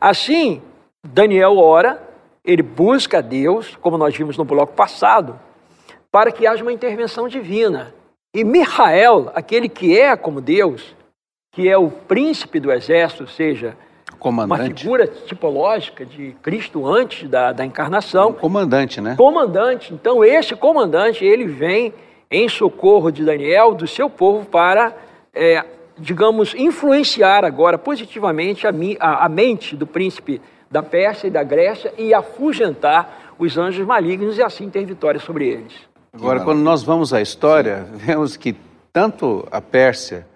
Assim, 0.00 0.60
Daniel 1.04 1.58
ora, 1.58 2.02
ele 2.44 2.62
busca 2.62 3.18
a 3.18 3.20
Deus, 3.20 3.76
como 3.76 3.96
nós 3.96 4.16
vimos 4.16 4.36
no 4.36 4.44
bloco 4.44 4.74
passado, 4.74 5.38
para 6.10 6.32
que 6.32 6.46
haja 6.46 6.62
uma 6.62 6.72
intervenção 6.72 7.28
divina. 7.28 7.94
E 8.34 8.44
Michael, 8.44 9.30
aquele 9.34 9.68
que 9.68 9.98
é 9.98 10.16
como 10.16 10.40
Deus, 10.40 10.96
que 11.52 11.68
é 11.68 11.76
o 11.76 11.90
príncipe 11.90 12.58
do 12.58 12.72
exército, 12.72 13.24
ou 13.24 13.28
seja, 13.28 13.76
comandante. 14.18 14.62
uma 14.62 14.78
figura 14.78 15.06
tipológica 15.06 16.06
de 16.06 16.34
Cristo 16.42 16.86
antes 16.86 17.28
da, 17.28 17.52
da 17.52 17.66
encarnação. 17.66 18.30
Um 18.30 18.32
comandante, 18.32 19.02
né? 19.02 19.16
Comandante. 19.18 19.92
Então, 19.92 20.24
esse 20.24 20.56
comandante, 20.56 21.22
ele 21.22 21.46
vem 21.46 21.92
em 22.30 22.48
socorro 22.48 23.10
de 23.10 23.22
Daniel, 23.22 23.74
do 23.74 23.86
seu 23.86 24.08
povo, 24.08 24.46
para, 24.46 24.96
é, 25.34 25.62
digamos, 25.98 26.54
influenciar 26.54 27.44
agora 27.44 27.76
positivamente 27.76 28.66
a, 28.66 28.72
a, 28.98 29.26
a 29.26 29.28
mente 29.28 29.76
do 29.76 29.86
príncipe 29.86 30.40
da 30.70 30.82
Pérsia 30.82 31.26
e 31.26 31.30
da 31.30 31.42
Grécia 31.42 31.92
e 31.98 32.14
afugentar 32.14 33.34
os 33.38 33.58
anjos 33.58 33.86
malignos 33.86 34.38
e 34.38 34.42
assim 34.42 34.70
ter 34.70 34.86
vitória 34.86 35.20
sobre 35.20 35.48
eles. 35.48 35.91
Agora, 36.12 36.40
quando 36.40 36.60
nós 36.60 36.82
vamos 36.82 37.14
à 37.14 37.22
história, 37.22 37.86
Sim. 37.86 37.96
vemos 38.04 38.36
que 38.36 38.54
tanto 38.92 39.48
a 39.50 39.60
Pérsia 39.60 40.26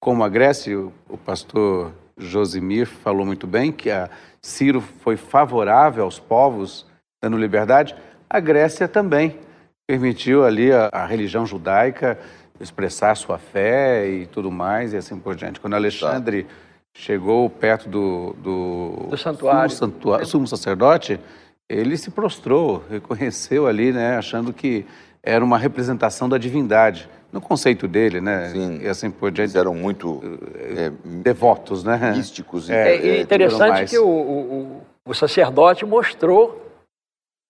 como 0.00 0.24
a 0.24 0.28
Grécia, 0.28 0.76
o, 0.78 1.18
pastor 1.18 1.92
Josimir 2.16 2.86
falou 2.86 3.24
muito 3.24 3.46
bem 3.46 3.70
que 3.70 3.90
a 3.90 4.08
Ciro 4.42 4.80
foi 4.80 5.16
favorável 5.16 6.04
aos 6.04 6.18
povos, 6.18 6.86
dando 7.22 7.36
liberdade, 7.36 7.94
a 8.28 8.40
Grécia 8.40 8.88
também 8.88 9.38
permitiu 9.86 10.44
ali 10.44 10.72
a, 10.72 10.88
a 10.92 11.06
religião 11.06 11.46
judaica 11.46 12.18
expressar 12.60 13.14
sua 13.16 13.38
fé 13.38 14.08
e 14.08 14.26
tudo 14.26 14.50
mais, 14.50 14.92
e 14.92 14.96
assim 14.96 15.18
por 15.18 15.34
diante. 15.34 15.60
Quando 15.60 15.74
Alexandre 15.74 16.44
tá. 16.44 16.50
chegou 16.94 17.48
perto 17.48 17.88
do, 17.88 18.34
do, 18.34 19.06
do 19.10 19.16
santuário. 19.16 19.70
Sumo, 19.70 19.92
santuário, 19.92 20.26
sumo 20.26 20.46
sacerdote, 20.46 21.20
ele 21.68 21.96
se 21.96 22.10
prostrou, 22.10 22.84
reconheceu 22.90 23.66
ali, 23.66 23.92
né, 23.92 24.16
achando 24.16 24.52
que 24.52 24.84
era 25.22 25.44
uma 25.44 25.58
representação 25.58 26.28
da 26.28 26.38
divindade 26.38 27.08
no 27.32 27.40
conceito 27.40 27.86
dele, 27.86 28.20
né? 28.20 28.48
Sim. 28.48 28.80
E 28.82 28.88
assim 28.88 29.10
por 29.10 29.30
diante. 29.30 29.50
Eles 29.50 29.54
eram 29.54 29.74
muito 29.74 30.20
é, 30.56 30.90
devotos, 31.04 31.84
né? 31.84 32.12
Místicos. 32.16 32.68
É, 32.68 32.96
é, 32.96 33.08
é 33.08 33.20
interessante 33.20 33.90
que 33.90 33.98
o, 33.98 34.08
o, 34.08 34.82
o, 35.06 35.14
sacerdote 35.14 35.84
mostrou 35.84 36.66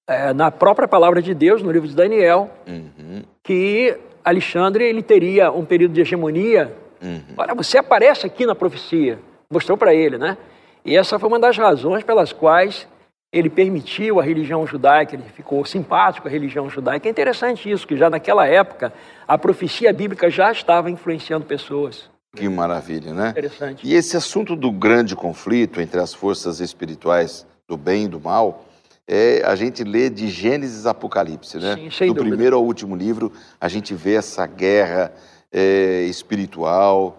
é, 0.08 0.32
na 0.34 0.50
própria 0.50 0.86
palavra 0.86 1.22
de 1.22 1.34
Deus, 1.34 1.62
no 1.62 1.70
livro 1.70 1.88
de 1.88 1.94
Daniel, 1.94 2.50
uhum. 2.66 3.22
que 3.42 3.96
Alexandre 4.24 4.84
ele 4.84 5.02
teria 5.02 5.50
um 5.50 5.64
período 5.64 5.92
de 5.92 6.02
hegemonia. 6.02 6.76
Uhum. 7.02 7.22
Olha, 7.36 7.54
você 7.54 7.78
aparece 7.78 8.26
aqui 8.26 8.44
na 8.44 8.54
profecia, 8.54 9.18
mostrou 9.50 9.78
para 9.78 9.94
ele, 9.94 10.18
né? 10.18 10.36
E 10.84 10.96
essa 10.96 11.18
foi 11.18 11.28
uma 11.28 11.38
das 11.38 11.56
razões 11.56 12.04
pelas 12.04 12.32
quais 12.32 12.86
ele 13.32 13.48
permitiu 13.48 14.18
a 14.18 14.22
religião 14.22 14.66
judaica, 14.66 15.14
ele 15.14 15.22
ficou 15.34 15.64
simpático 15.64 16.26
à 16.26 16.30
religião 16.30 16.68
judaica. 16.68 17.08
É 17.08 17.10
interessante 17.10 17.70
isso, 17.70 17.86
que 17.86 17.96
já 17.96 18.10
naquela 18.10 18.46
época 18.46 18.92
a 19.26 19.38
profecia 19.38 19.92
bíblica 19.92 20.28
já 20.28 20.50
estava 20.50 20.90
influenciando 20.90 21.44
pessoas. 21.44 22.10
Que 22.34 22.48
maravilha, 22.48 23.12
né? 23.12 23.30
Interessante. 23.30 23.86
E 23.86 23.94
esse 23.94 24.16
assunto 24.16 24.56
do 24.56 24.70
grande 24.70 25.14
conflito 25.14 25.80
entre 25.80 26.00
as 26.00 26.14
forças 26.14 26.60
espirituais 26.60 27.46
do 27.68 27.76
bem 27.76 28.04
e 28.04 28.08
do 28.08 28.20
mal, 28.20 28.64
é, 29.06 29.42
a 29.44 29.54
gente 29.54 29.82
lê 29.82 30.08
de 30.08 30.28
Gênesis 30.28 30.86
a 30.86 30.90
Apocalipse, 30.90 31.58
né? 31.58 31.76
Sim, 31.76 31.90
sem 31.90 32.08
do 32.08 32.14
dúvida. 32.14 32.30
primeiro 32.30 32.56
ao 32.56 32.64
último 32.64 32.94
livro, 32.94 33.32
a 33.60 33.68
gente 33.68 33.94
vê 33.94 34.14
essa 34.14 34.46
guerra 34.46 35.12
é, 35.52 36.02
espiritual 36.04 37.16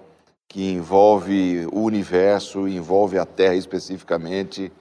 que 0.47 0.71
envolve 0.71 1.67
o 1.71 1.81
universo, 1.81 2.67
envolve 2.67 3.17
a 3.17 3.25
Terra 3.25 3.55
especificamente, 3.55 4.71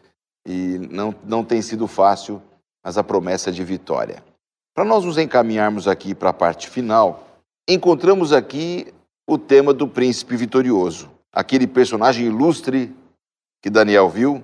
e 0.47 0.79
não, 0.91 1.15
não 1.25 1.45
tem 1.45 1.61
sido 1.63 1.87
fácil, 1.87 2.43
mas 2.85 2.97
a 2.97 3.05
promessa 3.05 3.53
de 3.53 3.63
vitória. 3.63 4.23
Para 4.75 4.85
nós 4.85 5.05
nos 5.05 5.19
encaminharmos 5.19 5.87
aqui 5.87 6.15
para 6.15 6.31
a 6.31 6.35
parte 6.35 6.69
final, 6.69 7.27
encontramos 7.69 8.33
aqui 8.33 8.93
o 9.29 9.39
tema 9.39 9.73
do 9.73 9.87
príncipe 9.87 10.37
vitorioso, 10.37 11.11
aquele 11.33 11.67
personagem 11.67 12.27
ilustre 12.27 12.95
que 13.63 13.71
Daniel 13.71 14.09
viu, 14.09 14.43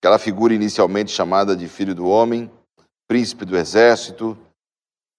aquela 0.00 0.18
figura 0.18 0.54
inicialmente 0.54 1.10
chamada 1.10 1.56
de 1.56 1.68
filho 1.68 1.94
do 1.94 2.06
homem, 2.06 2.50
príncipe 3.08 3.44
do 3.44 3.56
exército. 3.56 4.36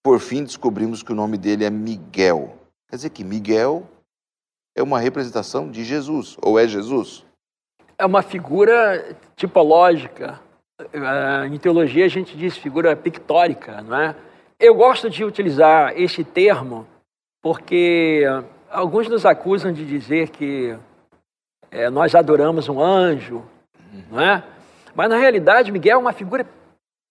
Por 0.03 0.19
fim, 0.19 0.43
descobrimos 0.43 1.03
que 1.03 1.11
o 1.11 1.15
nome 1.15 1.37
dele 1.37 1.65
é 1.65 1.69
Miguel. 1.69 2.57
Quer 2.89 2.95
dizer 2.95 3.09
que 3.09 3.23
Miguel 3.23 3.87
é 4.75 4.81
uma 4.81 4.99
representação 4.99 5.69
de 5.69 5.83
Jesus, 5.83 6.37
ou 6.41 6.59
é 6.59 6.67
Jesus? 6.67 7.25
É 8.01 8.05
uma 8.07 8.23
figura 8.23 9.15
tipológica. 9.35 10.39
Ah, 10.91 11.45
Em 11.45 11.55
teologia 11.59 12.03
a 12.03 12.07
gente 12.07 12.35
diz 12.35 12.57
figura 12.57 12.95
pictórica, 12.95 13.79
não 13.83 13.95
é? 13.95 14.15
Eu 14.59 14.73
gosto 14.73 15.07
de 15.07 15.23
utilizar 15.23 15.93
esse 15.95 16.23
termo 16.23 16.87
porque 17.43 18.25
ah, 18.27 18.43
alguns 18.71 19.07
nos 19.07 19.23
acusam 19.23 19.71
de 19.71 19.85
dizer 19.85 20.29
que 20.29 20.75
eh, 21.69 21.91
nós 21.91 22.15
adoramos 22.15 22.67
um 22.69 22.81
anjo, 22.81 23.43
não 24.09 24.19
é? 24.19 24.43
Mas 24.95 25.07
na 25.07 25.17
realidade 25.17 25.71
Miguel 25.71 25.99
é 25.99 26.01
uma 26.01 26.11
figura 26.11 26.43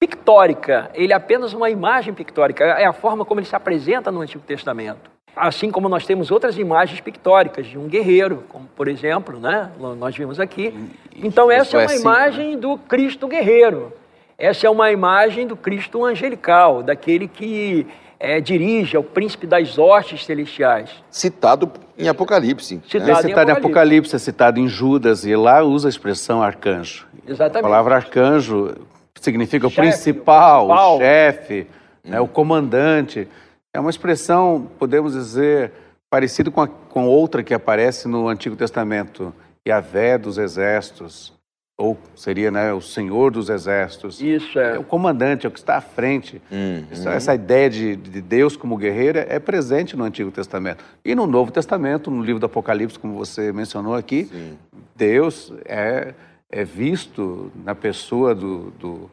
pictórica. 0.00 0.90
Ele 0.92 1.12
é 1.12 1.16
apenas 1.16 1.52
uma 1.52 1.70
imagem 1.70 2.12
pictórica. 2.12 2.64
É 2.64 2.84
a 2.84 2.92
forma 2.92 3.24
como 3.24 3.38
ele 3.38 3.46
se 3.46 3.54
apresenta 3.54 4.10
no 4.10 4.22
Antigo 4.22 4.42
Testamento. 4.42 5.08
Assim 5.34 5.70
como 5.70 5.88
nós 5.88 6.04
temos 6.04 6.30
outras 6.30 6.58
imagens 6.58 7.00
pictóricas 7.00 7.66
de 7.66 7.78
um 7.78 7.88
guerreiro, 7.88 8.44
como 8.48 8.66
por 8.76 8.88
exemplo, 8.88 9.38
né? 9.38 9.70
Nós 9.98 10.16
vimos 10.16 10.40
aqui. 10.40 10.74
Então 11.16 11.50
essa 11.50 11.76
é 11.76 11.80
uma 11.80 11.82
é 11.82 11.94
assim, 11.94 12.00
imagem 12.00 12.58
do 12.58 12.76
Cristo 12.76 13.26
guerreiro. 13.28 13.92
Essa 14.36 14.66
é 14.66 14.70
uma 14.70 14.90
imagem 14.90 15.46
do 15.46 15.54
Cristo 15.54 16.04
angelical, 16.04 16.82
daquele 16.82 17.28
que 17.28 17.86
eh, 18.18 18.40
dirige, 18.40 18.96
é 18.96 18.98
o 18.98 19.02
príncipe 19.02 19.46
das 19.46 19.78
hostes 19.78 20.24
celestiais. 20.24 20.90
Citado 21.10 21.70
em 21.98 22.08
Apocalipse. 22.08 22.80
Citado. 22.86 23.10
É 23.10 23.14
né? 23.14 23.18
em 23.18 23.22
citado 23.22 23.50
em 23.50 23.52
Apocalipse. 23.52 23.56
Apocalipse, 23.56 24.16
é 24.16 24.18
citado 24.18 24.60
em 24.60 24.68
Judas, 24.68 25.24
e 25.24 25.34
lá 25.36 25.62
usa 25.62 25.88
a 25.88 25.90
expressão 25.90 26.42
arcanjo. 26.42 27.06
A 27.26 27.30
Exatamente. 27.30 27.62
palavra 27.62 27.96
arcanjo 27.96 28.74
significa 29.20 29.66
o 29.66 29.70
Chefe, 29.70 29.80
principal, 29.88 30.64
o 30.64 30.68
principal. 30.68 30.96
o 30.96 30.98
chefe, 30.98 31.66
né, 32.04 32.20
o 32.20 32.26
comandante. 32.26 33.28
É 33.74 33.78
uma 33.80 33.90
expressão, 33.90 34.68
podemos 34.78 35.12
dizer, 35.14 35.72
parecida 36.08 36.50
com, 36.50 36.60
a- 36.60 36.68
com 36.68 37.06
outra 37.06 37.42
que 37.42 37.54
aparece 37.54 38.08
no 38.08 38.28
Antigo 38.28 38.56
Testamento, 38.56 39.32
Yahvé 39.66 40.18
dos 40.18 40.38
exércitos, 40.38 41.32
ou 41.78 41.96
seria 42.14 42.50
né, 42.50 42.72
o 42.74 42.80
Senhor 42.80 43.30
dos 43.30 43.48
exércitos. 43.48 44.20
Isso 44.20 44.58
É 44.58 44.74
é. 44.74 44.78
o 44.78 44.82
comandante, 44.84 45.46
é 45.46 45.48
o 45.48 45.52
que 45.52 45.58
está 45.58 45.76
à 45.76 45.80
frente. 45.80 46.42
Uhum. 46.50 46.84
Essa, 46.90 47.10
essa 47.10 47.34
ideia 47.34 47.70
de, 47.70 47.96
de 47.96 48.20
Deus 48.20 48.56
como 48.56 48.76
guerreiro 48.76 49.18
é 49.18 49.38
presente 49.38 49.96
no 49.96 50.04
Antigo 50.04 50.30
Testamento. 50.30 50.84
E 51.04 51.14
no 51.14 51.26
Novo 51.26 51.50
Testamento, 51.52 52.10
no 52.10 52.22
livro 52.22 52.40
do 52.40 52.46
Apocalipse, 52.46 52.98
como 52.98 53.14
você 53.14 53.52
mencionou 53.52 53.94
aqui, 53.94 54.24
Sim. 54.24 54.58
Deus 54.96 55.52
é, 55.64 56.12
é 56.50 56.64
visto 56.64 57.50
na 57.64 57.74
pessoa 57.74 58.34
do, 58.34 58.72
do- 58.72 59.10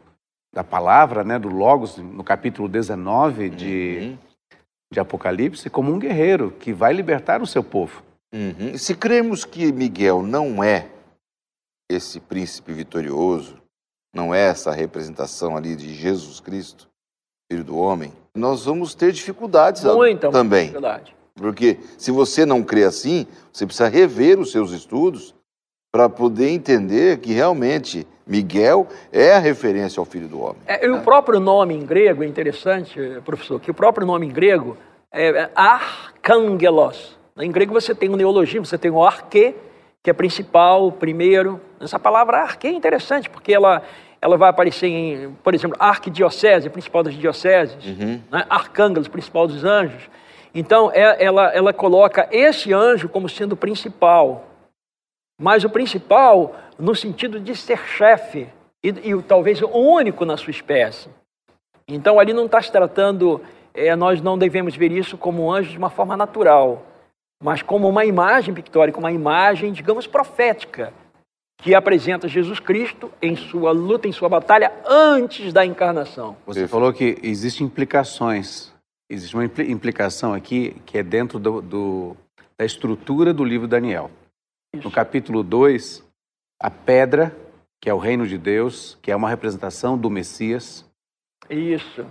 da 0.54 0.64
palavra, 0.64 1.24
né, 1.24 1.38
do 1.38 1.50
Logos, 1.50 1.98
no 1.98 2.24
capítulo 2.24 2.68
19 2.68 3.50
de, 3.50 3.98
Uhum. 4.02 4.18
De 4.92 5.00
Apocalipse, 5.00 5.70
como 5.70 5.92
um 5.92 6.00
guerreiro 6.00 6.52
que 6.52 6.74
vai 6.74 6.94
libertar 6.94 7.42
o 7.42 7.48
seu 7.48 7.64
povo. 7.64 8.04
Uhum. 8.34 8.78
Se 8.78 8.96
cremos 8.96 9.46
que 9.46 9.72
Miguel 9.72 10.22
não 10.22 10.64
é 10.64 10.88
esse 11.90 12.20
príncipe 12.20 12.74
vitorioso, 12.74 13.58
não 14.14 14.34
é 14.34 14.42
essa 14.42 14.72
representação 14.72 15.56
ali 15.56 15.76
de 15.76 15.94
Jesus 15.94 16.40
Cristo, 16.40 16.90
filho 17.52 17.64
do 17.64 17.78
homem, 17.78 18.12
nós 18.36 18.66
vamos 18.66 18.94
ter 18.94 19.12
dificuldades 19.12 19.84
Muita 19.84 20.30
também. 20.30 20.72
verdade. 20.72 21.16
Porque 21.36 21.80
se 21.98 22.12
você 22.12 22.46
não 22.46 22.64
crê 22.64 22.84
assim, 22.84 23.28
você 23.52 23.66
precisa 23.66 23.88
rever 23.88 24.40
os 24.40 24.52
seus 24.52 24.72
estudos 24.72 25.36
para 25.92 26.10
poder 26.10 26.50
entender 26.50 27.18
que 27.18 27.34
realmente 27.34 28.06
Miguel 28.26 28.88
é 29.12 29.34
a 29.34 29.40
referência 29.40 30.00
ao 30.00 30.06
filho 30.06 30.28
do 30.28 30.42
homem. 30.42 30.58
É, 30.68 30.86
e 30.86 30.90
o 30.90 31.02
próprio 31.02 31.40
nome 31.40 31.74
em 31.74 31.86
grego, 31.86 32.24
é 32.24 32.28
interessante, 32.28 33.00
professor, 33.24 33.60
que 33.60 33.72
o 33.72 33.74
próprio 33.74 34.06
nome 34.06 34.26
em 34.26 34.30
grego 34.30 34.78
é 35.12 35.50
arcangelos. 35.56 37.18
Em 37.40 37.52
grego 37.52 37.74
você 37.74 37.96
tem 37.96 38.10
um 38.10 38.16
neologismo, 38.16 38.66
você 38.66 38.78
tem 38.78 38.92
o 38.92 39.04
arque, 39.04 39.56
que 40.04 40.10
é 40.10 40.14
principal, 40.14 40.92
primeiro. 40.92 41.60
Essa 41.80 41.98
palavra 42.00 42.38
arque 42.38 42.68
é 42.68 42.72
interessante, 42.72 43.30
porque 43.30 43.54
ela, 43.54 43.82
ela 44.22 44.38
vai 44.38 44.50
aparecer 44.50 44.88
em, 44.88 45.32
por 45.44 45.54
exemplo, 45.56 45.78
arquidiocese, 45.80 46.70
principal 46.70 47.04
das 47.04 47.14
dioceses, 47.14 47.78
né? 48.32 48.46
arcângelos, 48.50 49.08
principal 49.08 49.48
dos 49.48 49.64
anjos. 49.64 50.10
Então, 50.54 50.92
é- 50.94 51.24
ela, 51.24 51.54
ela 51.54 51.72
coloca 51.72 52.28
esse 52.32 52.74
anjo 52.74 53.08
como 53.08 53.30
sendo 53.30 53.54
o 53.54 53.58
principal, 53.58 54.47
mas 55.40 55.64
o 55.64 55.70
principal 55.70 56.56
no 56.80 56.96
sentido 56.96 57.40
de 57.40 57.56
ser 57.56 57.80
chefe 57.88 58.48
e, 58.84 58.90
e 58.90 59.22
talvez 59.24 59.62
o 59.62 59.68
único 59.70 60.26
na 60.26 60.38
sua 60.38 60.52
espécie. 60.52 61.10
Então 61.88 62.20
ali 62.20 62.34
não 62.34 62.46
está 62.46 62.62
se 62.62 62.72
tratando, 62.72 63.42
é, 63.74 63.96
nós 63.96 64.22
não 64.22 64.38
devemos 64.38 64.76
ver 64.76 64.92
isso 64.92 65.18
como 65.18 65.46
um 65.46 65.52
anjo 65.52 65.72
de 65.72 65.78
uma 65.78 65.90
forma 65.90 66.18
natural, 66.18 66.86
mas 67.42 67.62
como 67.62 67.88
uma 67.88 68.04
imagem 68.06 68.54
pictórica, 68.54 69.00
uma 69.00 69.12
imagem, 69.12 69.72
digamos, 69.72 70.08
profética, 70.08 70.92
que 71.60 71.74
apresenta 71.74 72.28
Jesus 72.28 72.60
Cristo 72.60 73.12
em 73.22 73.36
sua 73.36 73.72
luta, 73.72 74.08
em 74.08 74.12
sua 74.12 74.30
batalha 74.30 74.72
antes 74.86 75.52
da 75.54 75.66
encarnação. 75.66 76.38
Você 76.46 76.68
falou 76.68 76.94
que 76.94 77.18
existem 77.24 77.66
implicações. 77.66 78.72
Existe 79.10 79.36
uma 79.36 79.46
impli- 79.46 79.72
implicação 79.72 80.34
aqui 80.34 80.76
que 80.86 80.98
é 80.98 81.04
dentro 81.04 81.40
do- 81.40 81.62
do- 81.62 82.18
da 82.60 82.66
estrutura 82.66 83.34
do 83.34 83.44
livro 83.44 83.68
Daniel. 83.68 84.12
No 84.84 84.92
capítulo 84.92 85.44
2, 85.44 86.04
a 86.62 86.70
pedra, 86.70 87.36
que 87.82 87.90
é 87.90 87.94
o 87.94 87.98
reino 87.98 88.28
de 88.28 88.38
Deus, 88.38 88.98
que 89.02 89.12
é 89.12 89.16
uma 89.16 89.30
representação 89.30 89.98
do 89.98 90.10
Messias, 90.10 90.86
Isso, 91.50 92.06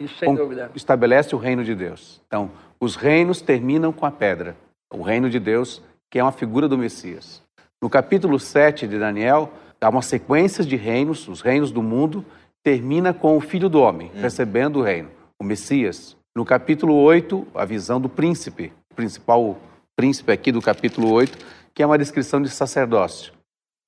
isso 0.00 0.18
sem 0.18 0.34
dúvida. 0.34 0.70
estabelece 0.74 1.34
o 1.34 1.38
reino 1.38 1.64
de 1.64 1.74
Deus. 1.74 2.20
Então, 2.26 2.50
os 2.80 2.94
reinos 2.96 3.40
terminam 3.40 3.92
com 3.92 4.06
a 4.06 4.10
pedra. 4.10 4.56
O 4.92 5.02
reino 5.02 5.28
de 5.28 5.38
Deus, 5.38 5.82
que 6.10 6.18
é 6.18 6.22
uma 6.22 6.32
figura 6.32 6.68
do 6.68 6.78
Messias. 6.78 7.42
No 7.82 7.90
capítulo 7.90 8.38
7 8.38 8.86
de 8.86 8.98
Daniel, 8.98 9.52
há 9.80 9.88
uma 9.88 10.02
sequência 10.02 10.64
de 10.64 10.76
reinos, 10.76 11.28
os 11.28 11.40
reinos 11.40 11.70
do 11.70 11.82
mundo, 11.82 12.24
termina 12.62 13.12
com 13.14 13.36
o 13.36 13.40
filho 13.40 13.68
do 13.68 13.80
homem, 13.80 14.10
recebendo 14.14 14.80
o 14.80 14.82
reino, 14.82 15.08
o 15.38 15.44
Messias. 15.44 16.16
No 16.36 16.44
capítulo 16.44 16.94
8, 16.94 17.46
a 17.54 17.64
visão 17.64 18.00
do 18.00 18.08
príncipe, 18.08 18.72
o 18.90 18.94
principal 18.94 19.58
príncipe 19.96 20.30
aqui 20.30 20.52
do 20.52 20.62
capítulo 20.62 21.10
8, 21.10 21.38
que 21.78 21.82
é 21.84 21.86
uma 21.86 21.96
descrição 21.96 22.42
de 22.42 22.48
sacerdócio, 22.48 23.32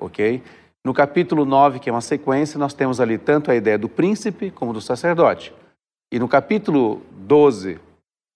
ok? 0.01 0.41
No 0.87 0.95
capítulo 0.95 1.45
9, 1.45 1.81
que 1.81 1.91
é 1.91 1.93
uma 1.93 2.01
sequência, 2.01 2.57
nós 2.57 2.73
temos 2.73 3.01
ali 3.01 3.19
tanto 3.19 3.51
a 3.51 3.57
ideia 3.57 3.77
do 3.77 3.89
príncipe 3.89 4.49
como 4.53 4.73
do 4.73 4.81
sacerdote. 4.81 5.53
E 6.13 6.17
no 6.17 6.29
capítulo 6.29 7.03
12, 7.11 7.81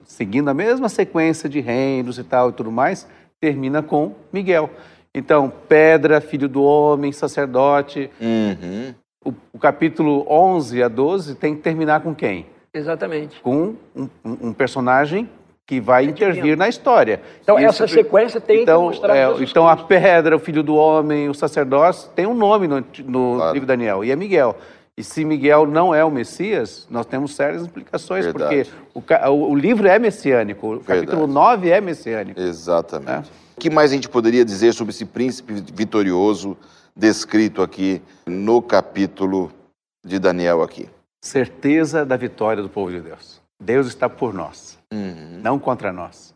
seguindo 0.04 0.48
a 0.48 0.54
mesma 0.54 0.88
sequência 0.88 1.48
de 1.48 1.60
reinos 1.60 2.18
e 2.18 2.24
tal 2.24 2.50
e 2.50 2.52
tudo 2.52 2.72
mais, 2.72 3.06
termina 3.40 3.80
com 3.80 4.16
Miguel. 4.32 4.68
Então, 5.14 5.52
pedra, 5.68 6.20
filho 6.20 6.48
do 6.48 6.64
homem, 6.64 7.12
sacerdote. 7.12 8.10
Uhum. 8.20 8.92
O, 9.24 9.32
o 9.52 9.58
capítulo 9.60 10.26
11 10.28 10.82
a 10.82 10.88
12 10.88 11.36
tem 11.36 11.54
que 11.54 11.62
terminar 11.62 12.00
com 12.02 12.12
quem? 12.12 12.46
Exatamente. 12.74 13.40
Com 13.40 13.76
um, 13.94 14.08
um- 14.24 14.48
um 14.48 14.52
personagem 14.52 15.30
que 15.66 15.80
vai 15.80 16.04
É 16.04 16.08
intervir 16.08 16.56
na 16.56 16.68
história. 16.68 17.20
Então 17.42 17.58
Isso- 17.58 17.82
essa 17.82 17.88
sequência 17.88 18.40
tem 18.40 18.62
então, 18.62 18.82
que 18.82 18.86
mostrar 18.96 19.16
é, 19.16 19.26
Jesus 19.28 19.50
então 19.50 19.66
a 19.68 19.76
pedra, 19.76 20.36
o 20.36 20.38
filho 20.38 20.62
do 20.62 20.74
homem, 20.74 21.28
o 21.28 21.34
sacerdócio, 21.34 22.10
tem 22.14 22.26
um 22.26 22.34
nome 22.34 22.68
no, 22.68 22.76
no 23.06 23.36
Claro. 23.36 23.52
livro 23.54 23.60
de 23.60 23.66
Daniel, 23.66 24.04
e 24.04 24.10
é 24.10 24.16
Miguel. 24.16 24.56
E 24.96 25.02
se 25.02 25.24
Miguel 25.24 25.66
não 25.66 25.92
é 25.94 26.04
o 26.04 26.10
Messias, 26.10 26.86
nós 26.90 27.04
temos 27.06 27.34
sérias 27.34 27.64
implicações, 27.64 28.24
Verdade. 28.26 28.70
porque 28.94 29.26
o, 29.26 29.30
o- 29.30 29.50
o 29.52 29.54
livro 29.56 29.88
é 29.88 29.98
messiânico, 29.98 30.74
o 30.74 30.80
capítulo 30.80 31.26
9 31.26 31.70
é 31.70 31.80
messiânico. 31.80 32.38
Exatamente. 32.38 33.30
O 33.56 33.60
que 33.60 33.70
mais 33.70 33.90
a 33.90 33.94
gente 33.94 34.08
poderia 34.08 34.44
dizer 34.44 34.72
sobre 34.74 34.92
esse 34.92 35.04
príncipe 35.04 35.54
vitorioso 35.72 36.56
descrito 36.94 37.62
aqui 37.62 38.00
no 38.26 38.60
capítulo 38.62 39.50
de 40.04 40.18
Daniel 40.18 40.62
aqui? 40.62 40.88
Certeza 41.24 42.04
da 42.04 42.16
vitória 42.16 42.62
do 42.62 42.68
povo 42.68 42.90
de 42.92 43.00
Deus. 43.00 43.42
Deus 43.60 43.86
está 43.86 44.08
por 44.08 44.32
nós, 44.34 44.78
Uhum. 44.92 45.40
não 45.42 45.58
contra 45.58 45.92
nós. 45.92 46.34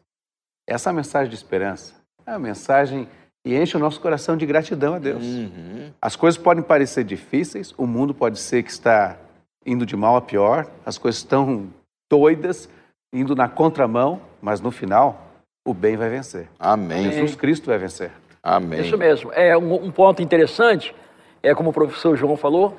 Essa 0.66 0.92
mensagem 0.92 1.28
de 1.30 1.36
esperança 1.36 1.94
é 2.26 2.30
uma 2.32 2.38
mensagem 2.38 3.08
que 3.44 3.56
enche 3.56 3.76
o 3.76 3.80
nosso 3.80 4.00
coração 4.00 4.36
de 4.36 4.44
gratidão 4.44 4.94
a 4.94 4.98
Deus. 4.98 5.24
Uhum. 5.24 5.90
As 6.00 6.14
coisas 6.16 6.40
podem 6.40 6.62
parecer 6.62 7.04
difíceis, 7.04 7.72
o 7.78 7.86
mundo 7.86 8.12
pode 8.12 8.38
ser 8.38 8.62
que 8.62 8.70
está 8.70 9.16
indo 9.64 9.84
de 9.86 9.96
mal 9.96 10.16
a 10.16 10.20
pior, 10.20 10.66
as 10.84 10.98
coisas 10.98 11.20
estão 11.20 11.68
doidas, 12.10 12.68
indo 13.12 13.34
na 13.34 13.48
contramão, 13.48 14.20
mas 14.40 14.60
no 14.60 14.70
final 14.70 15.26
o 15.66 15.74
bem 15.74 15.96
vai 15.96 16.08
vencer. 16.08 16.48
Amém. 16.58 17.04
Jesus 17.10 17.34
Cristo 17.34 17.66
vai 17.66 17.78
vencer. 17.78 18.10
Amém. 18.42 18.80
Isso 18.80 18.96
mesmo. 18.96 19.32
É 19.32 19.56
um, 19.56 19.74
um 19.86 19.90
ponto 19.90 20.22
interessante, 20.22 20.94
é 21.42 21.54
como 21.54 21.70
o 21.70 21.72
professor 21.72 22.16
João 22.16 22.36
falou, 22.36 22.76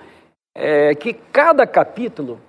é 0.56 0.94
que 0.96 1.14
cada 1.14 1.66
capítulo 1.68 2.40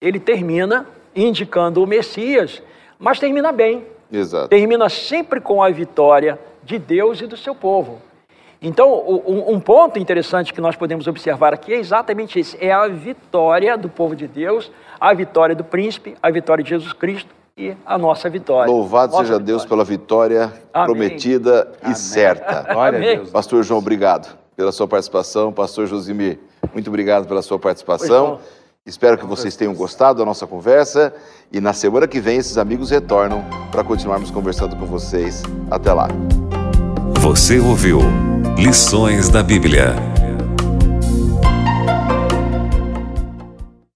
ele 0.00 0.18
termina 0.18 0.86
indicando 1.14 1.82
o 1.82 1.86
Messias, 1.86 2.62
mas 2.98 3.18
termina 3.18 3.52
bem. 3.52 3.84
Exato. 4.12 4.48
Termina 4.48 4.88
sempre 4.88 5.40
com 5.40 5.62
a 5.62 5.70
vitória 5.70 6.38
de 6.62 6.78
Deus 6.78 7.20
e 7.20 7.26
do 7.26 7.36
seu 7.36 7.54
povo. 7.54 8.00
Então, 8.60 9.22
um, 9.26 9.60
ponto 9.60 9.98
interessante 9.98 10.54
que 10.54 10.60
nós 10.60 10.74
podemos 10.74 11.06
observar 11.06 11.52
aqui 11.52 11.74
é 11.74 11.78
exatamente 11.78 12.38
esse: 12.38 12.56
é 12.64 12.72
a 12.72 12.88
vitória 12.88 13.76
do 13.76 13.90
povo 13.90 14.16
de 14.16 14.26
Deus, 14.26 14.72
a 14.98 15.12
vitória 15.12 15.54
do 15.54 15.62
príncipe, 15.62 16.16
a 16.22 16.30
vitória 16.30 16.64
de 16.64 16.70
Jesus 16.70 16.94
Cristo 16.94 17.28
e 17.56 17.76
a 17.84 17.98
nossa 17.98 18.30
vitória. 18.30 18.72
Louvado 18.72 19.12
Nossa 19.12 19.24
seja 19.24 19.38
Deus 19.38 19.62
vitória. 19.62 19.68
pela 19.68 19.84
vitória 19.84 20.52
Amém. 20.72 20.86
prometida 20.86 21.72
e 21.86 21.94
certa. 21.94 22.72
Glória 22.72 22.98
Amém. 22.98 23.10
a 23.10 23.14
Deus. 23.16 23.30
Pastor 23.30 23.62
João, 23.62 23.78
obrigado 23.78 24.34
pela 24.56 24.72
sua 24.72 24.88
participação. 24.88 25.52
Pastor 25.52 25.86
Josimir, 25.86 26.38
muito 26.72 26.88
obrigado 26.88 27.28
pela 27.28 27.42
sua 27.42 27.58
participação. 27.58 28.40
Espero 28.86 29.16
que 29.16 29.24
vocês 29.24 29.56
tenham 29.56 29.72
gostado 29.72 30.18
da 30.18 30.26
nossa 30.26 30.46
conversa 30.46 31.10
e 31.50 31.58
na 31.58 31.72
semana 31.72 32.06
que 32.06 32.20
vem 32.20 32.36
esses 32.36 32.58
amigos 32.58 32.90
retornam 32.90 33.42
para 33.72 33.82
continuarmos 33.82 34.30
conversando 34.30 34.76
com 34.76 34.84
vocês. 34.84 35.42
Até 35.70 35.90
lá. 35.90 36.06
Você 37.20 37.58
ouviu 37.58 38.00
Lições 38.58 39.30
da 39.30 39.42
Bíblia 39.42 40.13